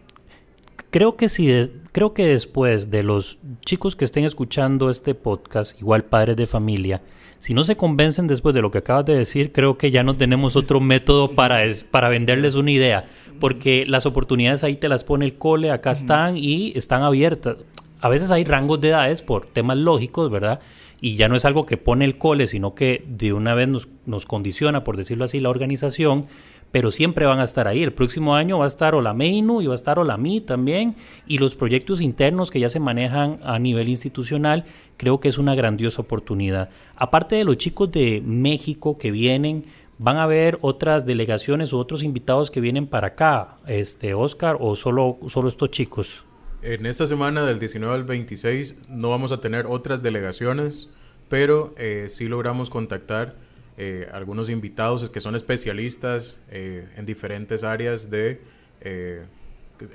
Creo 0.94 1.16
que 1.16 1.28
sí, 1.28 1.50
creo 1.92 2.14
que 2.14 2.28
después 2.28 2.92
de 2.92 3.02
los 3.02 3.40
chicos 3.66 3.96
que 3.96 4.06
estén 4.06 4.26
escuchando 4.26 4.92
este 4.92 5.16
podcast, 5.16 5.82
igual 5.82 6.04
padres 6.04 6.36
de 6.36 6.46
familia, 6.46 7.02
si 7.40 7.56
no 7.56 7.64
se 7.64 7.76
convencen 7.76 8.28
después 8.28 8.54
de 8.54 8.62
lo 8.62 8.70
que 8.70 8.78
acabas 8.78 9.04
de 9.08 9.18
decir, 9.18 9.52
creo 9.52 9.76
que 9.76 9.90
ya 9.90 10.04
no 10.04 10.18
tenemos 10.18 10.56
otro 10.56 10.80
método 10.80 11.32
para, 11.32 11.64
para 11.90 12.10
venderles 12.10 12.54
una 12.54 12.70
idea, 12.70 13.08
porque 13.40 13.86
las 13.88 14.06
oportunidades 14.06 14.64
ahí 14.64 14.76
te 14.76 14.88
las 14.88 15.04
pone 15.04 15.26
el 15.26 15.34
cole, 15.34 15.72
acá 15.72 15.94
están 15.94 16.38
y 16.38 16.74
están 16.76 17.02
abiertas. 17.02 17.58
A 18.00 18.08
veces 18.08 18.30
hay 18.30 18.44
rangos 18.44 18.80
de 18.80 18.90
edades 18.90 19.24
por 19.24 19.48
temas 19.48 19.78
lógicos, 19.78 20.30
¿verdad? 20.30 20.60
Y 21.02 21.16
ya 21.16 21.28
no 21.28 21.36
es 21.36 21.46
algo 21.46 21.66
que 21.66 21.78
pone 21.78 22.06
el 22.06 22.20
cole, 22.20 22.46
sino 22.46 22.76
que 22.76 23.04
de 23.08 23.34
una 23.34 23.56
vez 23.56 23.68
nos, 23.68 23.88
nos 24.06 24.28
condiciona, 24.28 24.84
por 24.84 24.96
decirlo 24.96 25.26
así, 25.26 25.40
la 25.40 25.50
organización 25.50 26.28
pero 26.74 26.89
siempre 26.89 27.27
van 27.27 27.39
a 27.39 27.44
estar 27.44 27.68
ahí. 27.68 27.84
El 27.84 27.94
próximo 27.94 28.36
año 28.36 28.58
va 28.58 28.65
a 28.65 28.68
estar 28.68 28.96
Olameinu 28.96 29.62
y 29.62 29.68
va 29.68 29.74
a 29.74 29.75
estar 29.75 30.00
Olami 30.00 30.42
también, 30.42 30.96
y 31.27 31.38
los 31.38 31.53
proyectos 31.53 32.01
internos 32.01 32.50
que 32.50 32.60
ya 32.60 32.68
se 32.68 32.80
manejan 32.80 33.38
a 33.44 33.60
nivel 33.60 33.89
institucional, 33.89 34.65
creo 34.98 35.20
que 35.20 35.30
es 35.30 35.38
una 35.38 35.53
grandiosa 35.53 36.01
oportunidad. 36.01 36.72
Aparte 36.96 37.36
de 37.36 37.44
los 37.44 37.58
chicos 37.58 37.92
de 37.92 38.24
México 38.25 38.98
que 38.98 39.12
vienen, 39.12 39.65
van 40.00 40.18
a 40.18 40.24
haber 40.24 40.58
otras 40.62 41.06
delegaciones 41.06 41.74
o 41.74 41.77
otros 41.77 42.01
invitados 42.01 42.50
que 42.50 42.60
vienen 42.60 42.88
para 42.88 43.10
acá, 43.10 43.58
este 43.68 44.15
Oscar, 44.15 44.58
o 44.60 44.75
solo, 44.75 45.20
solo 45.27 45.50
estos 45.50 45.70
chicos. 45.70 46.25
En 46.63 46.88
esta 46.88 47.06
semana 47.06 47.46
del 47.46 47.60
19 47.60 47.94
al 47.94 48.03
26 48.03 48.89
no 48.89 49.10
vamos 49.10 49.32
a 49.32 49.42
tener 49.42 49.68
otras 49.68 50.01
delegaciones, 50.01 50.89
pero 51.30 51.75
eh, 51.77 52.08
sí 52.10 52.27
logramos 52.27 52.72
contactar 52.72 53.36
eh, 53.75 54.08
algunos 54.12 54.51
invitados 54.51 55.10
que 55.10 55.20
son 55.20 55.36
especialistas 55.36 56.46
eh, 56.51 56.88
en 56.96 57.08
diferentes 57.08 57.63
áreas 57.63 58.12
de, 58.12 58.39
eh, 58.82 59.24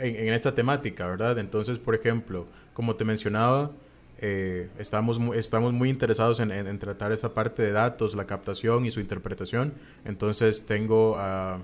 en, 0.00 0.32
esta 0.34 0.52
temática, 0.52 1.06
¿verdad? 1.06 1.38
Entonces, 1.38 1.78
por 1.78 1.94
ejemplo, 1.94 2.46
como 2.74 2.96
te 2.96 3.04
mencionaba, 3.04 3.70
estamos, 4.78 5.20
estamos 5.36 5.72
muy 5.72 5.90
interesados 5.90 6.40
en, 6.40 6.78
tratar 6.80 7.12
esta 7.12 7.34
parte 7.34 7.62
de 7.62 7.70
datos, 7.70 8.16
la 8.16 8.26
captación 8.26 8.84
y 8.84 8.90
su 8.90 8.98
interpretación. 8.98 9.72
Entonces, 10.04 10.66
tengo 10.66 11.16
a 11.16 11.60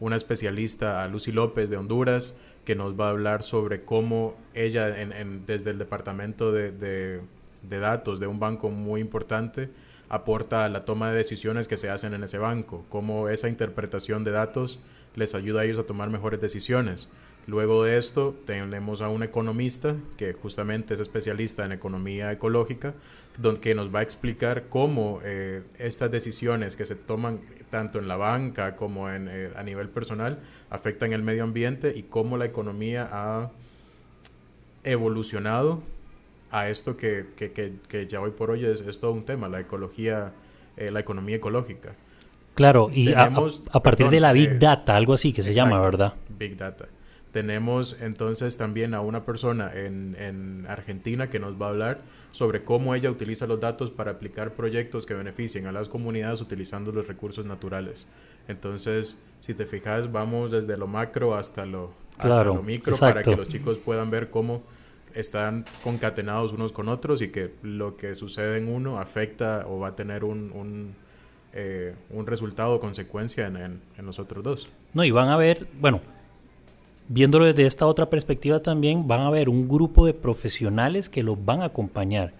una 0.00 0.16
especialista, 0.16 1.04
a 1.04 1.08
Lucy 1.08 1.30
López 1.30 1.70
de 1.70 1.76
Honduras, 1.76 2.36
que 2.64 2.74
nos 2.74 2.98
va 2.98 3.06
a 3.06 3.10
hablar 3.10 3.44
sobre 3.44 3.82
cómo 3.82 4.36
ella, 4.52 4.88
desde 5.46 5.70
el 5.70 5.78
departamento 5.78 6.50
de, 6.50 6.72
de, 6.72 7.20
de 7.62 7.78
datos 7.78 8.18
de 8.18 8.26
un 8.26 8.40
banco 8.40 8.68
muy 8.68 9.00
importante, 9.00 9.70
aporta 10.08 10.64
a 10.64 10.68
la 10.68 10.84
toma 10.84 11.10
de 11.10 11.16
decisiones 11.16 11.68
que 11.68 11.76
se 11.76 11.90
hacen 11.90 12.14
en 12.14 12.24
ese 12.24 12.38
banco, 12.38 12.84
cómo 12.88 13.28
esa 13.28 13.48
interpretación 13.48 14.24
de 14.24 14.30
datos 14.30 14.78
les 15.14 15.34
ayuda 15.34 15.62
a 15.62 15.64
ellos 15.64 15.78
a 15.78 15.84
tomar 15.84 16.10
mejores 16.10 16.40
decisiones. 16.40 17.08
Luego 17.46 17.84
de 17.84 17.96
esto 17.96 18.36
tenemos 18.44 19.00
a 19.00 19.08
un 19.08 19.22
economista 19.22 19.96
que 20.16 20.32
justamente 20.32 20.94
es 20.94 21.00
especialista 21.00 21.64
en 21.64 21.72
economía 21.72 22.32
ecológica, 22.32 22.94
donde 23.38 23.74
nos 23.74 23.94
va 23.94 24.00
a 24.00 24.02
explicar 24.02 24.64
cómo 24.68 25.20
eh, 25.22 25.62
estas 25.78 26.10
decisiones 26.10 26.74
que 26.74 26.86
se 26.86 26.96
toman 26.96 27.40
tanto 27.70 27.98
en 27.98 28.08
la 28.08 28.16
banca 28.16 28.74
como 28.74 29.10
en, 29.10 29.28
eh, 29.30 29.50
a 29.54 29.62
nivel 29.62 29.88
personal 29.88 30.40
afectan 30.70 31.12
el 31.12 31.22
medio 31.22 31.44
ambiente 31.44 31.92
y 31.94 32.04
cómo 32.04 32.36
la 32.36 32.46
economía 32.46 33.08
ha 33.12 33.50
evolucionado 34.82 35.82
a 36.50 36.68
esto 36.68 36.96
que, 36.96 37.26
que, 37.36 37.52
que, 37.88 38.06
ya 38.06 38.20
hoy 38.20 38.30
por 38.30 38.50
hoy 38.50 38.64
es, 38.64 38.80
es, 38.80 39.00
todo 39.00 39.12
un 39.12 39.24
tema, 39.24 39.48
la 39.48 39.60
ecología, 39.60 40.32
eh, 40.76 40.90
la 40.90 41.00
economía 41.00 41.36
ecológica. 41.36 41.94
Claro, 42.54 42.90
y 42.92 43.12
a, 43.12 43.30
partir 43.82 44.08
de 44.08 44.20
la 44.20 44.32
Big 44.32 44.50
eh, 44.50 44.58
Data, 44.58 44.96
algo 44.96 45.12
así 45.12 45.32
que 45.32 45.42
se 45.42 45.54
llama, 45.54 45.80
¿verdad? 45.80 46.14
Big 46.38 46.56
Data. 46.56 46.86
Tenemos 47.32 48.00
entonces 48.00 48.56
también 48.56 48.94
a 48.94 49.02
una 49.02 49.26
persona 49.26 49.70
en, 49.74 50.16
en 50.18 50.64
Argentina 50.68 51.28
que 51.28 51.38
nos 51.38 51.60
va 51.60 51.66
a 51.66 51.68
hablar 51.68 51.98
sobre 52.32 52.64
cómo 52.64 52.94
ella 52.94 53.10
utiliza 53.10 53.46
los 53.46 53.60
datos 53.60 53.90
para 53.90 54.12
aplicar 54.12 54.52
proyectos 54.52 55.04
que 55.04 55.12
beneficien 55.12 55.66
a 55.66 55.72
las 55.72 55.88
comunidades 55.88 56.40
utilizando 56.40 56.92
los 56.92 57.06
recursos 57.06 57.44
naturales. 57.44 58.06
Entonces, 58.48 59.22
si 59.40 59.54
te 59.54 59.66
fijas, 59.66 60.12
vamos 60.12 60.50
desde 60.50 60.76
lo 60.76 60.86
macro 60.86 61.34
hasta 61.34 61.66
lo, 61.66 61.92
hasta 62.16 62.44
lo 62.44 62.62
micro 62.62 62.96
para 62.96 63.22
que 63.22 63.36
los 63.36 63.48
chicos 63.48 63.78
puedan 63.78 64.10
ver 64.10 64.30
cómo 64.30 64.62
están 65.16 65.64
concatenados 65.82 66.52
unos 66.52 66.72
con 66.72 66.88
otros 66.88 67.22
y 67.22 67.28
que 67.28 67.50
lo 67.62 67.96
que 67.96 68.14
sucede 68.14 68.58
en 68.58 68.68
uno 68.68 68.98
afecta 68.98 69.64
o 69.66 69.78
va 69.78 69.88
a 69.88 69.96
tener 69.96 70.24
un, 70.24 70.52
un, 70.52 70.94
eh, 71.52 71.94
un 72.10 72.26
resultado 72.26 72.74
o 72.74 72.80
consecuencia 72.80 73.46
en, 73.46 73.56
en, 73.56 74.06
los 74.06 74.18
otros 74.18 74.44
dos. 74.44 74.68
No, 74.92 75.04
y 75.04 75.10
van 75.10 75.28
a 75.28 75.36
ver, 75.36 75.66
bueno, 75.80 76.00
viéndolo 77.08 77.46
desde 77.46 77.66
esta 77.66 77.86
otra 77.86 78.10
perspectiva 78.10 78.60
también, 78.60 79.08
van 79.08 79.22
a 79.22 79.30
ver 79.30 79.48
un 79.48 79.66
grupo 79.66 80.06
de 80.06 80.14
profesionales 80.14 81.08
que 81.08 81.22
los 81.22 81.42
van 81.42 81.62
a 81.62 81.66
acompañar. 81.66 82.32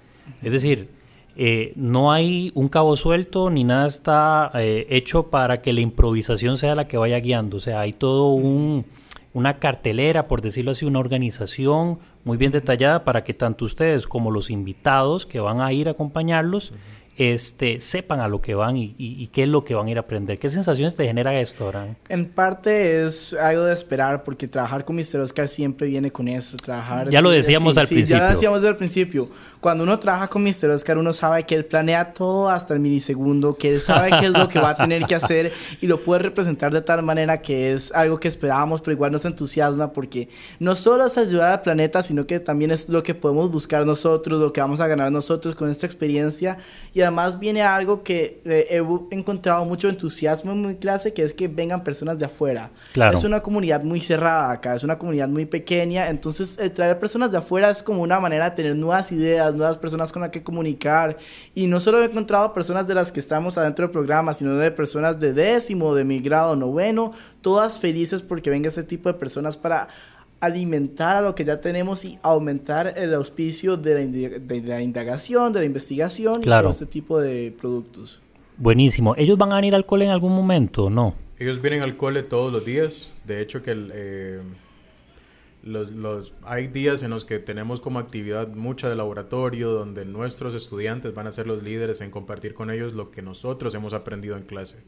Es 0.42 0.52
decir, 0.52 0.90
eh, 1.37 1.73
no 1.76 2.12
hay 2.12 2.52
un 2.54 2.68
cabo 2.68 2.95
suelto 2.97 3.49
ni 3.50 3.64
nada 3.64 3.87
está 3.87 4.50
eh, 4.54 4.87
hecho 4.90 5.25
para 5.25 5.62
que 5.62 5.73
la 5.73 5.80
improvisación 5.80 6.56
sea 6.56 6.75
la 6.75 6.88
que 6.88 6.99
vaya 6.99 7.18
guiando. 7.21 7.56
O 7.56 7.61
sea, 7.61 7.80
hay 7.80 7.92
todo 7.92 8.33
un 8.33 8.85
una 9.37 9.59
cartelera, 9.59 10.28
por 10.28 10.40
decirlo 10.40 10.71
así, 10.71 10.87
una 10.87 10.99
organización 10.99 11.99
muy 12.26 12.37
bien 12.37 12.50
detallada 12.50 13.04
para 13.04 13.23
que 13.23 13.35
tanto 13.35 13.64
ustedes 13.64 14.09
como 14.09 14.33
los 14.33 14.50
invitados 14.50 15.26
que 15.26 15.38
van 15.38 15.61
a 15.61 15.73
ir 15.73 15.87
a 15.87 15.92
acompañarlos 15.92 16.73
este, 17.16 17.80
sepan 17.80 18.20
a 18.20 18.28
lo 18.28 18.42
que 18.42 18.54
van 18.54 18.76
y, 18.76 19.28
qué 19.32 19.44
es 19.44 19.49
lo 19.49 19.64
que 19.64 19.75
van 19.75 19.87
a 19.87 19.90
ir 19.90 19.96
a 19.96 20.00
aprender. 20.00 20.38
¿Qué 20.38 20.50
sensaciones 20.50 20.94
te 20.94 21.06
genera 21.06 21.38
esto, 21.40 21.68
Aran? 21.68 21.96
En 22.08 22.26
parte 22.26 23.04
es 23.04 23.32
algo 23.32 23.64
de 23.64 23.73
esperar, 23.73 24.23
porque 24.23 24.46
trabajar 24.46 24.85
con 24.85 24.96
Mr. 24.96 25.20
Oscar 25.20 25.49
siempre 25.49 25.88
viene 25.88 26.11
con 26.11 26.28
eso. 26.28 26.56
Trabajar 26.58 27.08
ya 27.08 27.23
lo 27.23 27.30
decíamos 27.30 27.78
al 27.78 27.87
principio. 27.87 28.18
Ya 28.18 28.25
lo 28.25 28.35
decíamos 28.35 28.64
el 28.64 28.76
principio. 28.76 29.28
Cuando 29.61 29.85
uno 29.85 29.99
trabaja 29.99 30.28
con 30.28 30.42
Mr. 30.42 30.70
Oscar, 30.70 30.99
uno 30.99 31.12
sabe 31.12 31.44
que 31.44 31.54
él 31.54 31.64
planea 31.64 32.12
todo 32.12 32.50
hasta 32.50 32.75
el 32.75 32.80
milisegundo, 32.80 33.56
que 33.56 33.75
él 33.75 33.80
sabe 33.80 34.11
qué 34.20 34.26
es 34.26 34.32
lo 34.32 34.46
que 34.49 34.61
va 34.61 34.70
a 34.70 34.76
tener 34.76 35.04
que 35.04 35.14
hacer 35.14 35.52
y 35.80 35.87
lo 35.87 36.04
puede 36.04 36.23
representar 36.23 36.73
de 36.73 36.82
tal 36.82 37.02
manera 37.02 37.40
que 37.40 37.73
es 37.73 37.92
algo 37.92 38.20
que 38.20 38.28
esperábamos, 38.28 38.82
pero 38.82 38.92
igual 38.92 39.12
nos 39.12 39.25
entusiasma 39.25 39.92
porque 39.92 40.28
no 40.61 40.76
solo 40.76 41.06
es 41.06 41.16
ayudar 41.16 41.52
al 41.52 41.62
planeta, 41.62 42.02
sino 42.02 42.26
que 42.26 42.40
también 42.40 42.70
es 42.70 42.88
lo 42.88 43.02
que 43.02 43.14
podemos 43.14 43.50
buscar 43.50 43.87
nosotros, 43.87 44.38
lo 44.38 44.52
que 44.52 44.61
vamos 44.61 44.80
a 44.80 44.87
ganar 44.87 45.11
nosotros 45.11 45.54
con 45.54 45.70
esta 45.70 45.87
experiencia 45.87 46.58
y 46.92 47.05
además 47.06 47.38
viene 47.38 47.62
algo 47.62 48.02
que 48.02 48.42
eh, 48.44 48.66
he 48.70 49.14
encontrado 49.14 49.64
mucho 49.64 49.88
entusiasmo 49.88 50.52
en 50.52 50.66
mi 50.66 50.75
clase, 50.76 51.12
que 51.12 51.22
es 51.22 51.34
que 51.34 51.48
vengan 51.48 51.82
personas 51.82 52.18
de 52.18 52.26
afuera. 52.26 52.70
Es 53.14 53.25
una 53.25 53.40
comunidad 53.40 53.82
muy 53.82 54.00
cerrada 54.00 54.50
acá, 54.52 54.75
es 54.75 54.84
una 54.84 54.98
comunidad 54.98 55.28
muy 55.28 55.46
pequeña, 55.46 56.08
entonces 56.08 56.58
traer 56.75 56.98
personas 56.98 57.32
de 57.32 57.38
afuera 57.38 57.70
es 57.70 57.82
como 57.82 58.02
una 58.02 58.20
manera 58.20 58.50
de 58.50 58.56
tener 58.56 58.76
nuevas 58.76 59.10
ideas, 59.12 59.54
nuevas 59.54 59.78
personas 59.78 60.12
con 60.12 60.22
las 60.22 60.30
que 60.30 60.42
comunicar. 60.42 61.16
Y 61.54 61.66
no 61.66 61.80
solo 61.80 62.02
he 62.02 62.04
encontrado 62.04 62.52
personas 62.52 62.86
de 62.86 62.94
las 62.94 63.12
que 63.12 63.20
estamos 63.20 63.56
adentro 63.58 63.86
del 63.86 63.92
programa, 63.92 64.34
sino 64.34 64.56
de 64.56 64.70
personas 64.70 65.18
de 65.20 65.32
décimo, 65.32 65.94
de 65.94 66.04
mi 66.04 66.20
grado, 66.20 66.56
noveno, 66.56 67.12
todas 67.40 67.78
felices 67.78 68.22
porque 68.22 68.50
venga 68.50 68.68
ese 68.68 68.82
tipo 68.82 69.08
de 69.08 69.18
personas 69.18 69.56
para 69.56 69.88
alimentar 70.40 71.16
a 71.16 71.20
lo 71.22 71.34
que 71.34 71.44
ya 71.44 71.60
tenemos 71.60 72.04
y 72.04 72.18
aumentar 72.22 72.94
el 72.96 73.14
auspicio 73.14 73.76
de 73.76 73.94
la, 74.64 74.82
indagación, 74.82 75.52
de 75.52 75.60
la 75.60 75.64
investigación 75.64 76.40
y 76.42 76.44
todo 76.44 76.70
este 76.70 76.86
tipo 76.86 77.18
de 77.18 77.54
productos. 77.58 78.20
Buenísimo. 78.58 79.14
¿Ellos 79.16 79.38
van 79.38 79.52
a 79.52 79.56
venir 79.56 79.74
al 79.74 79.86
cole 79.86 80.04
en 80.04 80.10
algún 80.10 80.34
momento 80.34 80.88
no? 80.90 81.14
Ellos 81.38 81.60
vienen 81.60 81.82
al 81.82 81.96
cole 81.96 82.22
todos 82.22 82.52
los 82.52 82.64
días. 82.64 83.12
De 83.24 83.42
hecho, 83.42 83.62
que 83.62 83.74
eh, 83.92 84.40
los, 85.62 85.90
los, 85.90 86.32
hay 86.44 86.68
días 86.68 87.02
en 87.02 87.10
los 87.10 87.26
que 87.26 87.38
tenemos 87.38 87.80
como 87.80 87.98
actividad 87.98 88.48
mucha 88.48 88.88
de 88.88 88.96
laboratorio, 88.96 89.72
donde 89.72 90.06
nuestros 90.06 90.54
estudiantes 90.54 91.12
van 91.12 91.26
a 91.26 91.32
ser 91.32 91.46
los 91.46 91.62
líderes 91.62 92.00
en 92.00 92.10
compartir 92.10 92.54
con 92.54 92.70
ellos 92.70 92.94
lo 92.94 93.10
que 93.10 93.20
nosotros 93.20 93.74
hemos 93.74 93.92
aprendido 93.92 94.36
en 94.36 94.44
clase. 94.44 94.82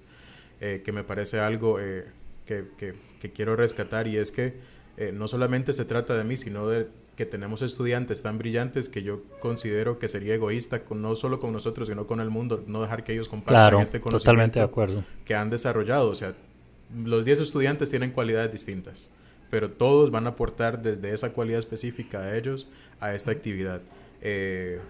Eh, 0.61 0.83
que 0.85 0.91
me 0.91 1.05
parece 1.05 1.39
algo 1.39 1.79
eh, 1.79 2.07
que, 2.47 2.65
que, 2.79 2.95
que 3.21 3.31
quiero 3.31 3.55
rescatar 3.55 4.09
y 4.09 4.17
es 4.17 4.33
que 4.33 4.55
eh, 5.01 5.13
no 5.13 5.29
solamente 5.29 5.73
se 5.73 5.85
trata 5.85 6.17
de 6.17 6.25
mí, 6.25 6.37
sino 6.37 6.69
de 6.69 6.89
que 7.17 7.25
tenemos 7.25 7.63
estudiantes 7.63 8.21
tan 8.23 8.37
brillantes 8.37 8.89
que 8.89 9.05
yo 9.05 9.23
considero 9.39 10.01
que 10.01 10.09
sería 10.09 10.35
egoísta 10.35 10.85
con, 10.85 11.01
no 11.01 11.15
solo 11.15 11.39
con 11.39 11.53
nosotros, 11.53 11.87
sino 11.87 12.07
con 12.09 12.19
el 12.21 12.31
mundo, 12.31 12.65
no 12.67 12.83
dejar 12.83 13.05
que 13.05 13.13
ellos 13.13 13.29
compartan 13.29 13.81
este 13.81 14.01
conocimiento 14.01 14.19
totalmente 14.19 14.59
de 14.59 14.65
acuerdo. 14.65 15.05
que 15.25 15.37
han 15.37 15.51
desarrollado. 15.51 16.11
O 16.11 16.17
sea, 16.17 16.35
los 17.05 17.25
10 17.25 17.41
estudiantes 17.41 17.91
tienen 17.91 18.11
cualidades 18.11 18.51
distintas, 18.51 19.09
pero 19.51 19.71
todos 19.71 20.11
van 20.11 20.27
a 20.27 20.31
aportar 20.31 20.83
desde 20.83 21.13
esa 21.13 21.33
cualidad 21.33 21.61
específica 21.61 22.19
a 22.21 22.37
ellos 22.37 22.67
a 22.99 23.15
esta 23.15 23.31
actividad. 23.31 23.83
Eh, 24.21 24.81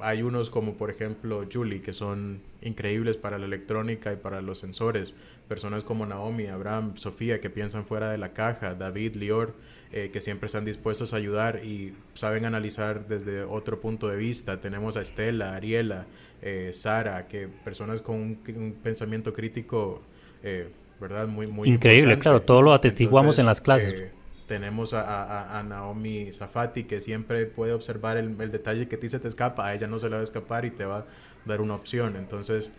hay 0.00 0.22
unos 0.22 0.50
como 0.50 0.74
por 0.74 0.90
ejemplo 0.90 1.44
Julie, 1.50 1.80
que 1.80 1.92
son 1.92 2.40
increíbles 2.62 3.16
para 3.16 3.38
la 3.38 3.46
electrónica 3.46 4.12
y 4.12 4.16
para 4.16 4.40
los 4.42 4.58
sensores. 4.58 5.14
Personas 5.48 5.84
como 5.84 6.06
Naomi, 6.06 6.46
Abraham, 6.46 6.96
Sofía, 6.96 7.40
que 7.40 7.50
piensan 7.50 7.84
fuera 7.84 8.10
de 8.10 8.18
la 8.18 8.32
caja. 8.32 8.74
David, 8.74 9.14
Lior, 9.14 9.54
eh, 9.92 10.10
que 10.12 10.20
siempre 10.20 10.46
están 10.46 10.64
dispuestos 10.64 11.14
a 11.14 11.16
ayudar 11.16 11.64
y 11.64 11.94
saben 12.14 12.44
analizar 12.44 13.06
desde 13.06 13.42
otro 13.42 13.80
punto 13.80 14.08
de 14.08 14.16
vista. 14.16 14.60
Tenemos 14.60 14.96
a 14.96 15.02
Estela, 15.02 15.54
Ariela, 15.54 16.06
eh, 16.42 16.70
Sara, 16.72 17.28
que 17.28 17.48
personas 17.48 18.02
con 18.02 18.16
un, 18.16 18.76
pensamiento 18.82 19.32
crítico, 19.32 20.02
eh, 20.42 20.68
¿verdad? 21.00 21.28
Muy, 21.28 21.46
muy 21.46 21.68
Increíble, 21.68 22.18
claro, 22.18 22.42
todo 22.42 22.62
lo 22.62 22.72
atestiguamos 22.72 23.38
en 23.38 23.46
las 23.46 23.60
clases. 23.60 24.10
Tenemos 24.46 24.94
a, 24.94 25.62
Naomi 25.68 26.32
Zafati, 26.32 26.84
que 26.84 27.00
siempre 27.00 27.46
puede 27.46 27.72
observar 27.72 28.16
el, 28.16 28.36
detalle 28.50 28.88
que 28.88 28.96
a 28.96 29.00
ti 29.00 29.08
se 29.08 29.18
te 29.18 29.28
escapa, 29.28 29.66
a 29.66 29.74
ella 29.74 29.86
no 29.86 29.98
se 29.98 30.08
le 30.08 30.14
va 30.14 30.20
a 30.20 30.24
escapar 30.24 30.64
y 30.64 30.70
te 30.70 30.84
va 30.84 30.98
a 30.98 31.04
dar 31.44 31.60
una 31.60 31.74
opción. 31.74 32.16
Entonces, 32.16 32.72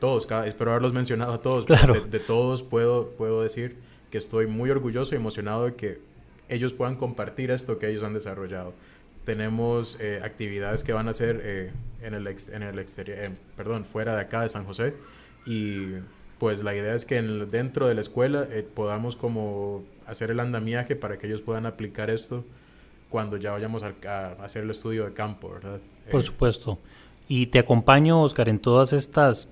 todos, 0.00 0.28
espero 0.46 0.70
haberlos 0.70 0.92
mencionado 0.92 1.32
a 1.32 1.40
todos, 1.40 1.64
claro. 1.66 1.94
de, 1.94 2.00
de, 2.00 2.18
todos 2.18 2.62
puedo, 2.62 3.10
puedo 3.10 3.42
decir 3.42 3.76
que 4.10 4.18
estoy 4.18 4.46
muy 4.46 4.70
orgulloso 4.70 5.14
y 5.14 5.16
emocionado 5.16 5.66
de 5.66 5.74
que 5.74 6.00
ellos 6.48 6.72
puedan 6.72 6.96
compartir 6.96 7.50
esto 7.50 7.78
que 7.78 7.88
ellos 7.88 8.02
han 8.02 8.14
desarrollado. 8.14 8.72
Tenemos 9.24 9.98
eh, 10.00 10.20
actividades 10.22 10.82
que 10.84 10.92
van 10.92 11.08
a 11.08 11.10
hacer 11.10 11.40
eh, 11.42 11.70
en 12.02 12.14
el, 12.14 12.26
en 12.26 12.62
el 12.62 12.78
exterior, 12.78 13.18
eh, 13.18 13.30
perdón, 13.56 13.84
fuera 13.84 14.14
de 14.14 14.22
acá 14.22 14.42
de 14.42 14.48
San 14.48 14.64
José 14.64 14.94
y 15.44 15.94
pues 16.38 16.62
la 16.62 16.74
idea 16.74 16.94
es 16.94 17.04
que 17.04 17.20
dentro 17.20 17.86
de 17.88 17.94
la 17.94 18.00
escuela 18.00 18.46
podamos 18.74 19.16
como 19.16 19.84
hacer 20.06 20.30
el 20.30 20.40
andamiaje 20.40 20.96
para 20.96 21.18
que 21.18 21.26
ellos 21.26 21.40
puedan 21.40 21.66
aplicar 21.66 22.10
esto 22.10 22.44
cuando 23.08 23.36
ya 23.36 23.52
vayamos 23.52 23.82
a, 23.82 24.32
hacer 24.42 24.64
el 24.64 24.70
estudio 24.70 25.04
de 25.04 25.12
campo, 25.12 25.50
¿verdad? 25.50 25.80
Por 26.10 26.22
supuesto. 26.22 26.78
Y 27.26 27.46
te 27.46 27.58
acompaño, 27.58 28.22
Oscar, 28.22 28.48
en 28.48 28.58
todas 28.58 28.92
estas, 28.92 29.50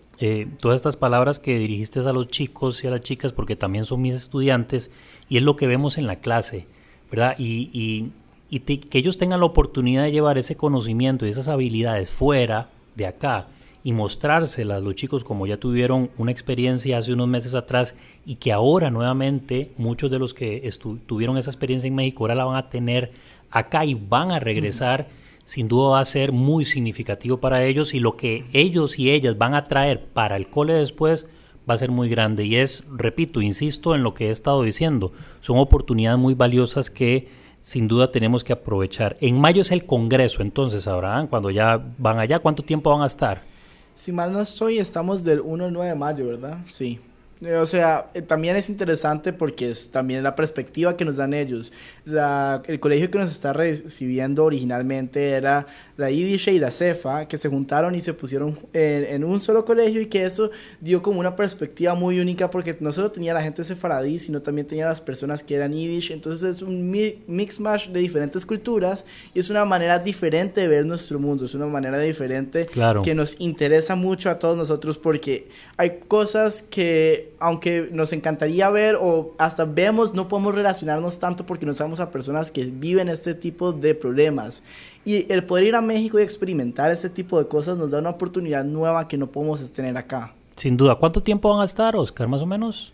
todas 0.60 0.76
estas 0.76 0.96
palabras 0.96 1.38
que 1.38 1.58
dirigiste 1.58 2.00
a 2.00 2.12
los 2.12 2.28
chicos 2.28 2.84
y 2.84 2.86
a 2.86 2.90
las 2.90 3.00
chicas, 3.00 3.32
porque 3.32 3.56
también 3.56 3.84
son 3.84 4.02
mis 4.02 4.14
estudiantes, 4.14 4.90
y 5.28 5.38
es 5.38 5.42
lo 5.42 5.56
que 5.56 5.66
vemos 5.66 5.98
en 5.98 6.06
la 6.06 6.16
clase. 6.16 6.66
¿verdad? 7.10 7.34
Y, 7.38 8.10
que 8.50 8.98
ellos 8.98 9.18
tengan 9.18 9.40
la 9.40 9.46
oportunidad 9.46 10.04
de 10.04 10.12
llevar 10.12 10.38
ese 10.38 10.56
conocimiento 10.56 11.26
y 11.26 11.30
esas 11.30 11.48
habilidades 11.48 12.10
fuera 12.10 12.68
de 12.94 13.06
acá 13.06 13.48
y 13.86 13.92
mostrárselas 13.92 14.82
los 14.82 14.96
chicos 14.96 15.22
como 15.22 15.46
ya 15.46 15.58
tuvieron 15.58 16.10
una 16.18 16.32
experiencia 16.32 16.98
hace 16.98 17.12
unos 17.12 17.28
meses 17.28 17.54
atrás 17.54 17.94
y 18.24 18.34
que 18.34 18.52
ahora 18.52 18.90
nuevamente 18.90 19.70
muchos 19.76 20.10
de 20.10 20.18
los 20.18 20.34
que 20.34 20.68
tuvieron 21.06 21.38
esa 21.38 21.50
experiencia 21.50 21.86
en 21.86 21.94
México 21.94 22.24
ahora 22.24 22.34
la 22.34 22.46
van 22.46 22.56
a 22.56 22.68
tener 22.68 23.12
acá 23.48 23.84
y 23.84 23.94
van 23.94 24.32
a 24.32 24.40
regresar, 24.40 25.06
sin 25.44 25.68
duda 25.68 25.90
va 25.90 26.00
a 26.00 26.04
ser 26.04 26.32
muy 26.32 26.64
significativo 26.64 27.36
para 27.36 27.64
ellos 27.64 27.94
y 27.94 28.00
lo 28.00 28.16
que 28.16 28.44
ellos 28.52 28.98
y 28.98 29.12
ellas 29.12 29.38
van 29.38 29.54
a 29.54 29.68
traer 29.68 30.04
para 30.06 30.36
el 30.36 30.48
cole 30.48 30.72
después 30.72 31.30
va 31.70 31.74
a 31.74 31.78
ser 31.78 31.92
muy 31.92 32.08
grande 32.08 32.44
y 32.44 32.56
es, 32.56 32.88
repito, 32.92 33.40
insisto 33.40 33.94
en 33.94 34.02
lo 34.02 34.14
que 34.14 34.26
he 34.26 34.30
estado 34.30 34.64
diciendo, 34.64 35.12
son 35.40 35.58
oportunidades 35.58 36.18
muy 36.18 36.34
valiosas 36.34 36.90
que 36.90 37.28
sin 37.60 37.86
duda 37.86 38.10
tenemos 38.10 38.42
que 38.42 38.52
aprovechar. 38.52 39.16
En 39.20 39.40
mayo 39.40 39.62
es 39.62 39.70
el 39.70 39.86
Congreso, 39.86 40.42
entonces, 40.42 40.88
Abraham, 40.88 41.28
cuando 41.28 41.52
ya 41.52 41.80
van 41.98 42.18
allá, 42.18 42.40
¿cuánto 42.40 42.64
tiempo 42.64 42.90
van 42.90 43.02
a 43.02 43.06
estar? 43.06 43.54
Si 43.96 44.12
mal 44.12 44.30
no 44.30 44.42
estoy, 44.42 44.78
estamos 44.78 45.24
del 45.24 45.40
1 45.40 45.64
al 45.64 45.72
9 45.72 45.88
de 45.88 45.94
mayo, 45.96 46.26
¿verdad? 46.26 46.58
Sí. 46.70 47.00
Eh, 47.42 47.54
o 47.56 47.66
sea, 47.66 48.06
eh, 48.14 48.22
también 48.22 48.56
es 48.56 48.70
interesante 48.70 49.32
porque 49.32 49.70
es 49.70 49.90
también 49.90 50.22
la 50.22 50.34
perspectiva 50.34 50.96
que 50.96 51.04
nos 51.04 51.16
dan 51.16 51.34
ellos. 51.34 51.72
el 52.06 52.80
colegio 52.80 53.10
que 53.10 53.18
nos 53.18 53.30
está 53.30 53.52
recibiendo 53.52 54.44
originalmente 54.44 55.30
era 55.30 55.66
la 55.98 56.10
Yiddish 56.10 56.48
y 56.48 56.58
la 56.58 56.70
Cefa, 56.70 57.28
que 57.28 57.36
se 57.36 57.48
juntaron 57.48 57.94
y 57.94 58.00
se 58.00 58.14
pusieron 58.14 58.58
en, 58.72 59.24
un 59.24 59.40
solo 59.40 59.64
colegio 59.64 60.00
y 60.00 60.06
que 60.06 60.24
eso 60.24 60.50
dio 60.80 61.02
como 61.02 61.20
una 61.20 61.36
perspectiva 61.36 61.94
muy 61.94 62.20
única 62.20 62.50
porque 62.50 62.76
no 62.80 62.92
solo 62.92 63.10
tenía 63.10 63.34
la 63.34 63.42
gente 63.42 63.64
sefaradí, 63.64 64.18
sino 64.18 64.40
también 64.40 64.66
tenía 64.66 64.86
las 64.86 65.00
personas 65.00 65.42
que 65.42 65.54
eran 65.56 65.72
Yiddish. 65.72 66.12
Entonces 66.12 66.56
es 66.56 66.62
un 66.62 66.90
mix 67.26 67.60
match 67.60 67.88
de 67.88 68.00
diferentes 68.00 68.46
culturas 68.46 69.04
y 69.34 69.40
es 69.40 69.50
una 69.50 69.64
manera 69.64 69.98
diferente 69.98 70.62
de 70.62 70.68
ver 70.68 70.86
nuestro 70.86 71.18
mundo, 71.18 71.44
es 71.44 71.54
una 71.54 71.66
manera 71.66 71.98
diferente 71.98 72.66
que 73.02 73.14
nos 73.14 73.38
interesa 73.40 73.94
mucho 73.94 74.30
a 74.30 74.38
todos 74.38 74.56
nosotros 74.56 74.96
porque 74.96 75.48
hay 75.76 76.00
cosas 76.08 76.62
que 76.62 77.25
aunque 77.38 77.88
nos 77.92 78.12
encantaría 78.12 78.68
ver 78.70 78.96
o 79.00 79.34
hasta 79.38 79.64
vemos, 79.64 80.14
no 80.14 80.28
podemos 80.28 80.54
relacionarnos 80.54 81.18
tanto 81.18 81.44
porque 81.44 81.66
no 81.66 81.74
sabemos 81.74 82.00
a 82.00 82.10
personas 82.10 82.50
que 82.50 82.64
viven 82.64 83.08
este 83.08 83.34
tipo 83.34 83.72
de 83.72 83.94
problemas. 83.94 84.62
Y 85.04 85.30
el 85.32 85.44
poder 85.44 85.64
ir 85.64 85.74
a 85.76 85.80
México 85.80 86.18
y 86.18 86.22
experimentar 86.22 86.90
este 86.90 87.10
tipo 87.10 87.38
de 87.38 87.46
cosas 87.48 87.76
nos 87.78 87.90
da 87.90 87.98
una 87.98 88.10
oportunidad 88.10 88.64
nueva 88.64 89.06
que 89.08 89.16
no 89.16 89.28
podemos 89.28 89.70
tener 89.72 89.96
acá. 89.96 90.34
Sin 90.56 90.76
duda. 90.76 90.96
¿Cuánto 90.96 91.22
tiempo 91.22 91.50
van 91.50 91.60
a 91.60 91.64
estar, 91.64 91.94
Oscar, 91.96 92.28
más 92.28 92.40
o 92.40 92.46
menos? 92.46 92.92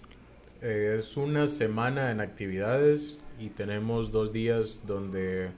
Eh, 0.60 0.96
es 0.98 1.16
una 1.16 1.46
semana 1.46 2.10
en 2.10 2.20
actividades 2.20 3.18
y 3.38 3.48
tenemos 3.48 4.12
dos 4.12 4.32
días 4.32 4.84
donde 4.86 5.50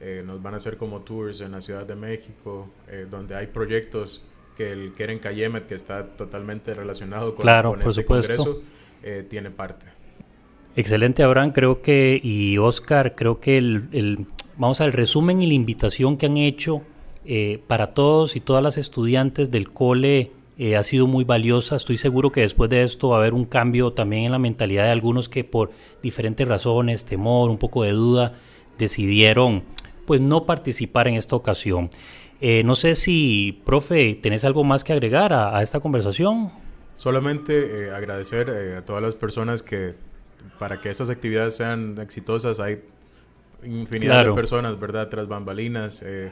eh, 0.00 0.22
nos 0.26 0.42
van 0.42 0.54
a 0.54 0.56
hacer 0.56 0.78
como 0.78 1.00
tours 1.00 1.40
en 1.42 1.52
la 1.52 1.60
Ciudad 1.60 1.86
de 1.86 1.94
México, 1.94 2.68
eh, 2.88 3.06
donde 3.10 3.34
hay 3.34 3.46
proyectos 3.46 4.22
que 4.60 4.72
el 4.72 4.92
Keren 4.92 5.20
Kayemet, 5.20 5.66
que 5.66 5.74
está 5.74 6.06
totalmente 6.06 6.74
relacionado 6.74 7.34
con, 7.34 7.42
claro, 7.42 7.70
con 7.70 7.80
por 7.80 7.90
este 7.90 8.02
supuesto. 8.02 8.36
congreso, 8.36 8.62
tiene 9.30 9.50
parte. 9.50 9.86
Excelente, 10.76 11.22
Abraham. 11.22 11.52
Creo 11.52 11.80
que, 11.80 12.20
y 12.22 12.58
Oscar, 12.58 13.14
creo 13.14 13.40
que 13.40 13.56
el, 13.56 13.88
el 13.92 14.26
vamos 14.58 14.82
al 14.82 14.92
resumen 14.92 15.40
y 15.40 15.46
la 15.46 15.54
invitación 15.54 16.18
que 16.18 16.26
han 16.26 16.36
hecho 16.36 16.82
eh, 17.24 17.62
para 17.68 17.94
todos 17.94 18.36
y 18.36 18.40
todas 18.40 18.62
las 18.62 18.76
estudiantes 18.76 19.50
del 19.50 19.70
cole 19.70 20.30
eh, 20.58 20.76
ha 20.76 20.82
sido 20.82 21.06
muy 21.06 21.24
valiosa. 21.24 21.76
Estoy 21.76 21.96
seguro 21.96 22.30
que 22.30 22.42
después 22.42 22.68
de 22.68 22.82
esto 22.82 23.08
va 23.08 23.16
a 23.16 23.20
haber 23.20 23.32
un 23.32 23.46
cambio 23.46 23.94
también 23.94 24.24
en 24.24 24.32
la 24.32 24.38
mentalidad 24.38 24.84
de 24.84 24.90
algunos 24.90 25.30
que 25.30 25.42
por 25.42 25.70
diferentes 26.02 26.46
razones, 26.46 27.06
temor, 27.06 27.48
un 27.48 27.56
poco 27.56 27.82
de 27.82 27.92
duda, 27.92 28.34
decidieron 28.78 29.62
pues 30.04 30.20
no 30.20 30.44
participar 30.44 31.08
en 31.08 31.14
esta 31.14 31.36
ocasión. 31.36 31.88
Eh, 32.40 32.62
no 32.64 32.74
sé 32.74 32.94
si, 32.94 33.60
profe, 33.64 34.18
tenés 34.22 34.44
algo 34.44 34.64
más 34.64 34.84
que 34.84 34.92
agregar 34.92 35.32
a, 35.32 35.62
esta 35.62 35.80
conversación. 35.80 36.50
Solamente 36.94 37.90
agradecer 37.90 38.50
a 38.76 38.84
todas 38.84 39.02
las 39.02 39.14
personas 39.14 39.62
que 39.62 39.94
para 40.58 40.80
que 40.80 40.90
estas 40.90 41.10
actividades 41.10 41.56
sean 41.56 41.98
exitosas 42.00 42.60
hay 42.60 42.82
infinidad 43.62 44.24
de 44.24 44.32
personas, 44.32 44.78
¿verdad? 44.78 45.08
Tras 45.08 45.28
bambalinas. 45.28 46.02
Eh, 46.02 46.30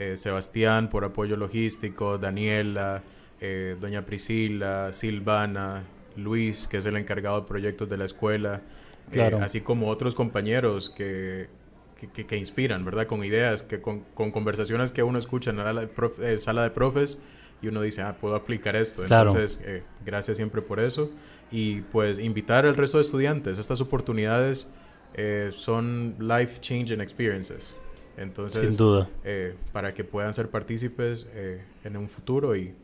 eh, 0.00 0.16
Sebastián 0.16 0.90
por 0.90 1.04
apoyo 1.04 1.36
logístico, 1.36 2.18
Daniela, 2.18 3.02
eh, 3.40 3.76
Doña 3.80 4.06
Priscila, 4.06 4.92
Silvana, 4.92 5.82
Luis, 6.14 6.68
que 6.68 6.76
es 6.76 6.86
el 6.86 6.96
encargado 6.96 7.40
de 7.40 7.48
proyectos 7.48 7.88
de 7.88 7.96
la 7.96 8.04
escuela, 8.04 8.62
así 9.40 9.60
como 9.60 9.88
otros 9.88 10.14
compañeros 10.14 10.88
que, 10.88 11.48
que, 11.98 12.36
inspiran, 12.36 12.84
¿verdad? 12.84 13.06
Con 13.06 13.24
ideas, 13.24 13.62
que 13.62 13.80
con, 13.80 14.04
conversaciones 14.14 14.92
que 14.92 15.02
uno 15.02 15.18
escucha 15.18 15.50
en 15.50 15.56
la 15.56 15.88
sala 16.38 16.62
de 16.62 16.70
profes 16.70 17.22
y 17.60 17.68
uno 17.68 17.82
dice, 17.82 18.02
ah, 18.02 18.16
puedo 18.20 18.36
aplicar 18.36 18.76
esto. 18.76 19.02
Entonces, 19.02 19.60
gracias 20.04 20.36
siempre 20.36 20.62
por 20.62 20.80
eso. 20.80 21.10
Y 21.50 21.80
pues 21.80 22.18
invitar 22.18 22.66
al 22.66 22.76
resto 22.76 22.98
de 22.98 23.02
estudiantes, 23.02 23.58
estas 23.58 23.80
oportunidades 23.80 24.70
eh, 25.14 25.50
son 25.54 26.16
life 26.20 26.60
changing 26.60 27.00
experiences. 27.00 27.76
Entonces, 28.16 28.68
Sin 28.68 28.76
duda. 28.76 29.08
Eh, 29.24 29.54
para 29.72 29.94
que 29.94 30.04
puedan 30.04 30.34
ser 30.34 30.50
partícipes 30.50 31.30
eh, 31.32 31.64
en 31.84 31.96
un 31.96 32.08
futuro 32.08 32.56
y 32.56 32.74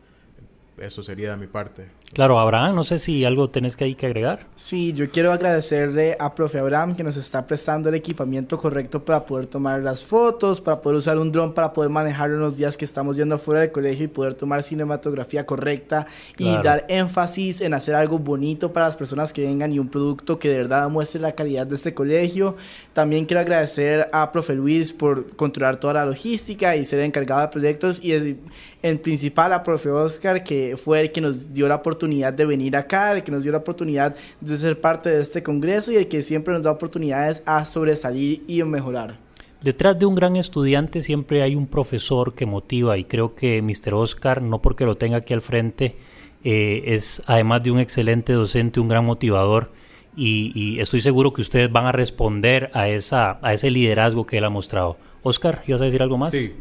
eso 0.79 1.03
sería 1.03 1.31
de 1.31 1.37
mi 1.37 1.47
parte. 1.47 1.87
Claro, 2.13 2.39
Abraham, 2.39 2.77
no 2.77 2.85
sé 2.85 2.99
si 2.99 3.25
algo 3.25 3.51
tenés 3.51 3.77
que 3.77 3.85
ahí 3.85 3.95
que 3.95 4.07
agregar. 4.07 4.47
Sí, 4.55 4.93
yo 4.93 5.11
quiero 5.11 5.33
agradecerle 5.33 6.17
a 6.19 6.35
profe 6.35 6.59
Abraham 6.59 6.95
que 6.95 7.03
nos 7.03 7.17
está 7.17 7.47
prestando 7.47 7.89
el 7.89 7.97
equipamiento 7.97 8.57
correcto 8.59 9.05
para 9.05 9.25
poder 9.27 9.47
tomar 9.47 9.81
las 9.81 10.05
fotos, 10.05 10.61
para 10.61 10.81
poder 10.81 10.99
usar 10.99 11.19
un 11.19 11.33
dron 11.33 11.53
para 11.53 11.73
poder 11.73 11.91
manejarlo 11.91 12.37
en 12.37 12.43
los 12.43 12.57
días 12.57 12.77
que 12.77 12.85
estamos 12.85 13.17
yendo 13.17 13.35
afuera 13.35 13.61
del 13.61 13.73
colegio 13.73 14.05
y 14.05 14.09
poder 14.09 14.35
tomar 14.35 14.63
cinematografía 14.63 15.45
correcta 15.45 16.07
y 16.39 16.51
dar 16.63 16.85
énfasis 16.89 17.61
en 17.61 17.75
hacer 17.75 17.95
algo 17.95 18.19
bonito 18.19 18.73
para 18.73 18.87
las 18.87 18.97
personas 18.97 19.33
que 19.33 19.43
vengan 19.43 19.73
y 19.73 19.79
un 19.79 19.89
producto 19.89 20.39
que 20.39 20.49
de 20.49 20.59
verdad 20.59 20.89
muestre 20.89 21.21
la 21.21 21.33
calidad 21.33 21.67
de 21.67 21.75
este 21.75 21.95
colegio. 21.95 22.57
También 22.93 23.27
quiero 23.27 23.41
agradecer 23.41 24.09
a 24.13 24.31
profe 24.31 24.55
Luis 24.55 24.93
por 24.93 25.35
controlar 25.35 25.77
toda 25.77 25.95
la 25.95 26.07
logística 26.07 26.77
y 26.77 26.85
ser 26.85 27.01
encargado 27.01 27.43
de 27.43 27.49
proyectos 27.49 28.03
y 28.03 28.39
en 28.83 28.99
principal 28.99 29.53
a 29.53 29.63
profe 29.63 29.91
Oscar 29.91 30.45
que 30.45 30.64
fue 30.77 31.01
el 31.01 31.13
que 31.13 31.21
nos 31.21 31.53
dio 31.53 31.69
la 31.69 31.77
oportunidad 31.77 32.33
de 32.33 32.45
venir 32.45 32.77
acá, 32.77 33.13
el 33.13 33.23
que 33.23 33.33
nos 33.33 33.43
dio 33.43 33.53
la 33.53 33.59
oportunidad 33.59 34.15
de 34.41 34.57
ser 34.57 34.81
parte 34.81 35.11
de 35.11 35.23
este 35.23 35.43
congreso 35.43 35.93
y 35.93 35.97
el 35.97 36.09
que 36.09 36.23
siempre 36.23 36.55
nos 36.55 36.63
da 36.63 36.71
oportunidades 36.71 37.43
a 37.47 37.65
sobresalir 37.65 38.43
y 38.47 38.63
mejorar. 38.65 39.19
Detrás 39.63 39.99
de 39.99 40.05
un 40.05 40.15
gran 40.15 40.37
estudiante 40.37 41.01
siempre 41.01 41.43
hay 41.43 41.55
un 41.55 41.67
profesor 41.67 42.35
que 42.35 42.45
motiva 42.45 42.99
y 42.99 43.05
creo 43.05 43.35
que 43.35 43.63
Mr. 43.63 43.95
Oscar, 43.95 44.43
no 44.43 44.61
porque 44.61 44.85
lo 44.85 44.97
tenga 44.97 45.19
aquí 45.19 45.33
al 45.33 45.41
frente, 45.41 45.97
eh, 46.45 46.83
es 46.87 47.23
además 47.27 47.63
de 47.63 47.71
un 47.71 47.79
excelente 47.79 48.35
docente, 48.35 48.79
un 48.79 48.89
gran 48.89 49.07
motivador 49.07 49.71
y, 50.17 50.79
estoy 50.81 51.01
seguro 51.01 51.33
que 51.33 51.41
ustedes 51.41 51.73
van 51.73 51.87
a 51.87 51.93
responder 51.93 52.71
a, 52.75 52.89
esa, 52.89 53.39
a 53.43 53.55
ese 53.55 53.71
liderazgo 53.71 54.27
que 54.27 54.39
él 54.39 54.45
ha 54.45 54.51
mostrado. 54.51 54.97
Oscar, 55.23 55.63
¿ibas 55.67 55.81
a 55.81 55.87
decir 55.87 56.03
algo 56.03 56.19
más? 56.19 56.31
Sí, 56.31 56.53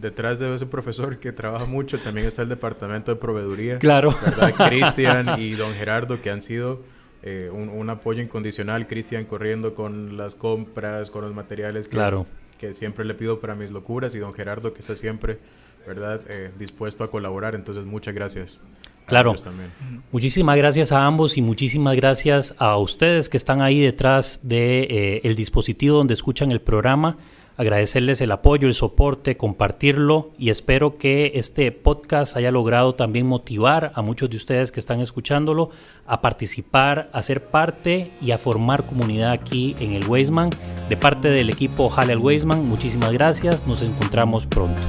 detrás 0.00 0.38
de 0.38 0.52
ese 0.54 0.66
profesor 0.66 1.18
que 1.18 1.32
trabaja 1.32 1.66
mucho 1.66 1.98
también 1.98 2.26
está 2.26 2.42
el 2.42 2.48
departamento 2.48 3.12
de 3.12 3.16
proveeduría. 3.16 3.78
Claro. 3.78 4.14
Cristian 4.68 5.40
y 5.40 5.52
don 5.52 5.74
Gerardo 5.74 6.20
que 6.20 6.30
han 6.30 6.42
sido 6.42 6.82
eh, 7.22 7.50
un, 7.52 7.90
apoyo 7.90 8.22
incondicional. 8.22 8.86
Cristian 8.86 9.24
corriendo 9.24 9.74
con 9.74 10.16
las 10.16 10.34
compras, 10.34 11.10
con 11.10 11.22
los 11.22 11.34
materiales. 11.34 11.88
claro 11.88 12.26
que 12.60 12.74
siempre 12.74 13.06
le 13.06 13.14
pido 13.14 13.40
para 13.40 13.54
mis 13.54 13.70
locuras 13.70 14.14
y 14.14 14.18
don 14.18 14.34
Gerardo 14.34 14.74
que 14.74 14.80
está 14.80 14.94
siempre, 14.94 15.38
¿verdad?, 15.86 16.20
eh, 16.28 16.50
dispuesto 16.58 17.02
a 17.02 17.10
colaborar. 17.10 17.54
Entonces, 17.54 17.86
muchas 17.86 18.14
gracias. 18.14 18.58
Claro. 19.06 19.34
Muchísimas 20.12 20.56
gracias 20.58 20.92
a 20.92 21.04
ambos 21.04 21.38
y 21.38 21.42
muchísimas 21.42 21.96
gracias 21.96 22.54
a 22.58 22.76
ustedes 22.76 23.30
que 23.30 23.38
están 23.38 23.62
ahí 23.62 23.80
detrás 23.80 24.46
de 24.46 24.82
eh, 24.82 25.20
el 25.24 25.34
dispositivo 25.36 25.96
donde 25.96 26.14
escuchan 26.14 26.52
el 26.52 26.60
programa 26.60 27.16
agradecerles 27.60 28.22
el 28.22 28.32
apoyo, 28.32 28.66
el 28.66 28.72
soporte, 28.72 29.36
compartirlo 29.36 30.30
y 30.38 30.48
espero 30.48 30.96
que 30.96 31.32
este 31.34 31.70
podcast 31.72 32.34
haya 32.34 32.50
logrado 32.50 32.94
también 32.94 33.26
motivar 33.26 33.92
a 33.94 34.00
muchos 34.00 34.30
de 34.30 34.36
ustedes 34.36 34.72
que 34.72 34.80
están 34.80 35.00
escuchándolo 35.00 35.68
a 36.06 36.22
participar, 36.22 37.10
a 37.12 37.22
ser 37.22 37.44
parte 37.44 38.10
y 38.22 38.30
a 38.30 38.38
formar 38.38 38.84
comunidad 38.84 39.32
aquí 39.32 39.76
en 39.78 39.92
el 39.92 40.08
Weisman. 40.08 40.48
De 40.88 40.96
parte 40.96 41.28
del 41.28 41.50
equipo 41.50 41.90
Hallel 41.90 42.16
Weisman, 42.16 42.66
muchísimas 42.66 43.12
gracias, 43.12 43.66
nos 43.66 43.82
encontramos 43.82 44.46
pronto. 44.46 44.80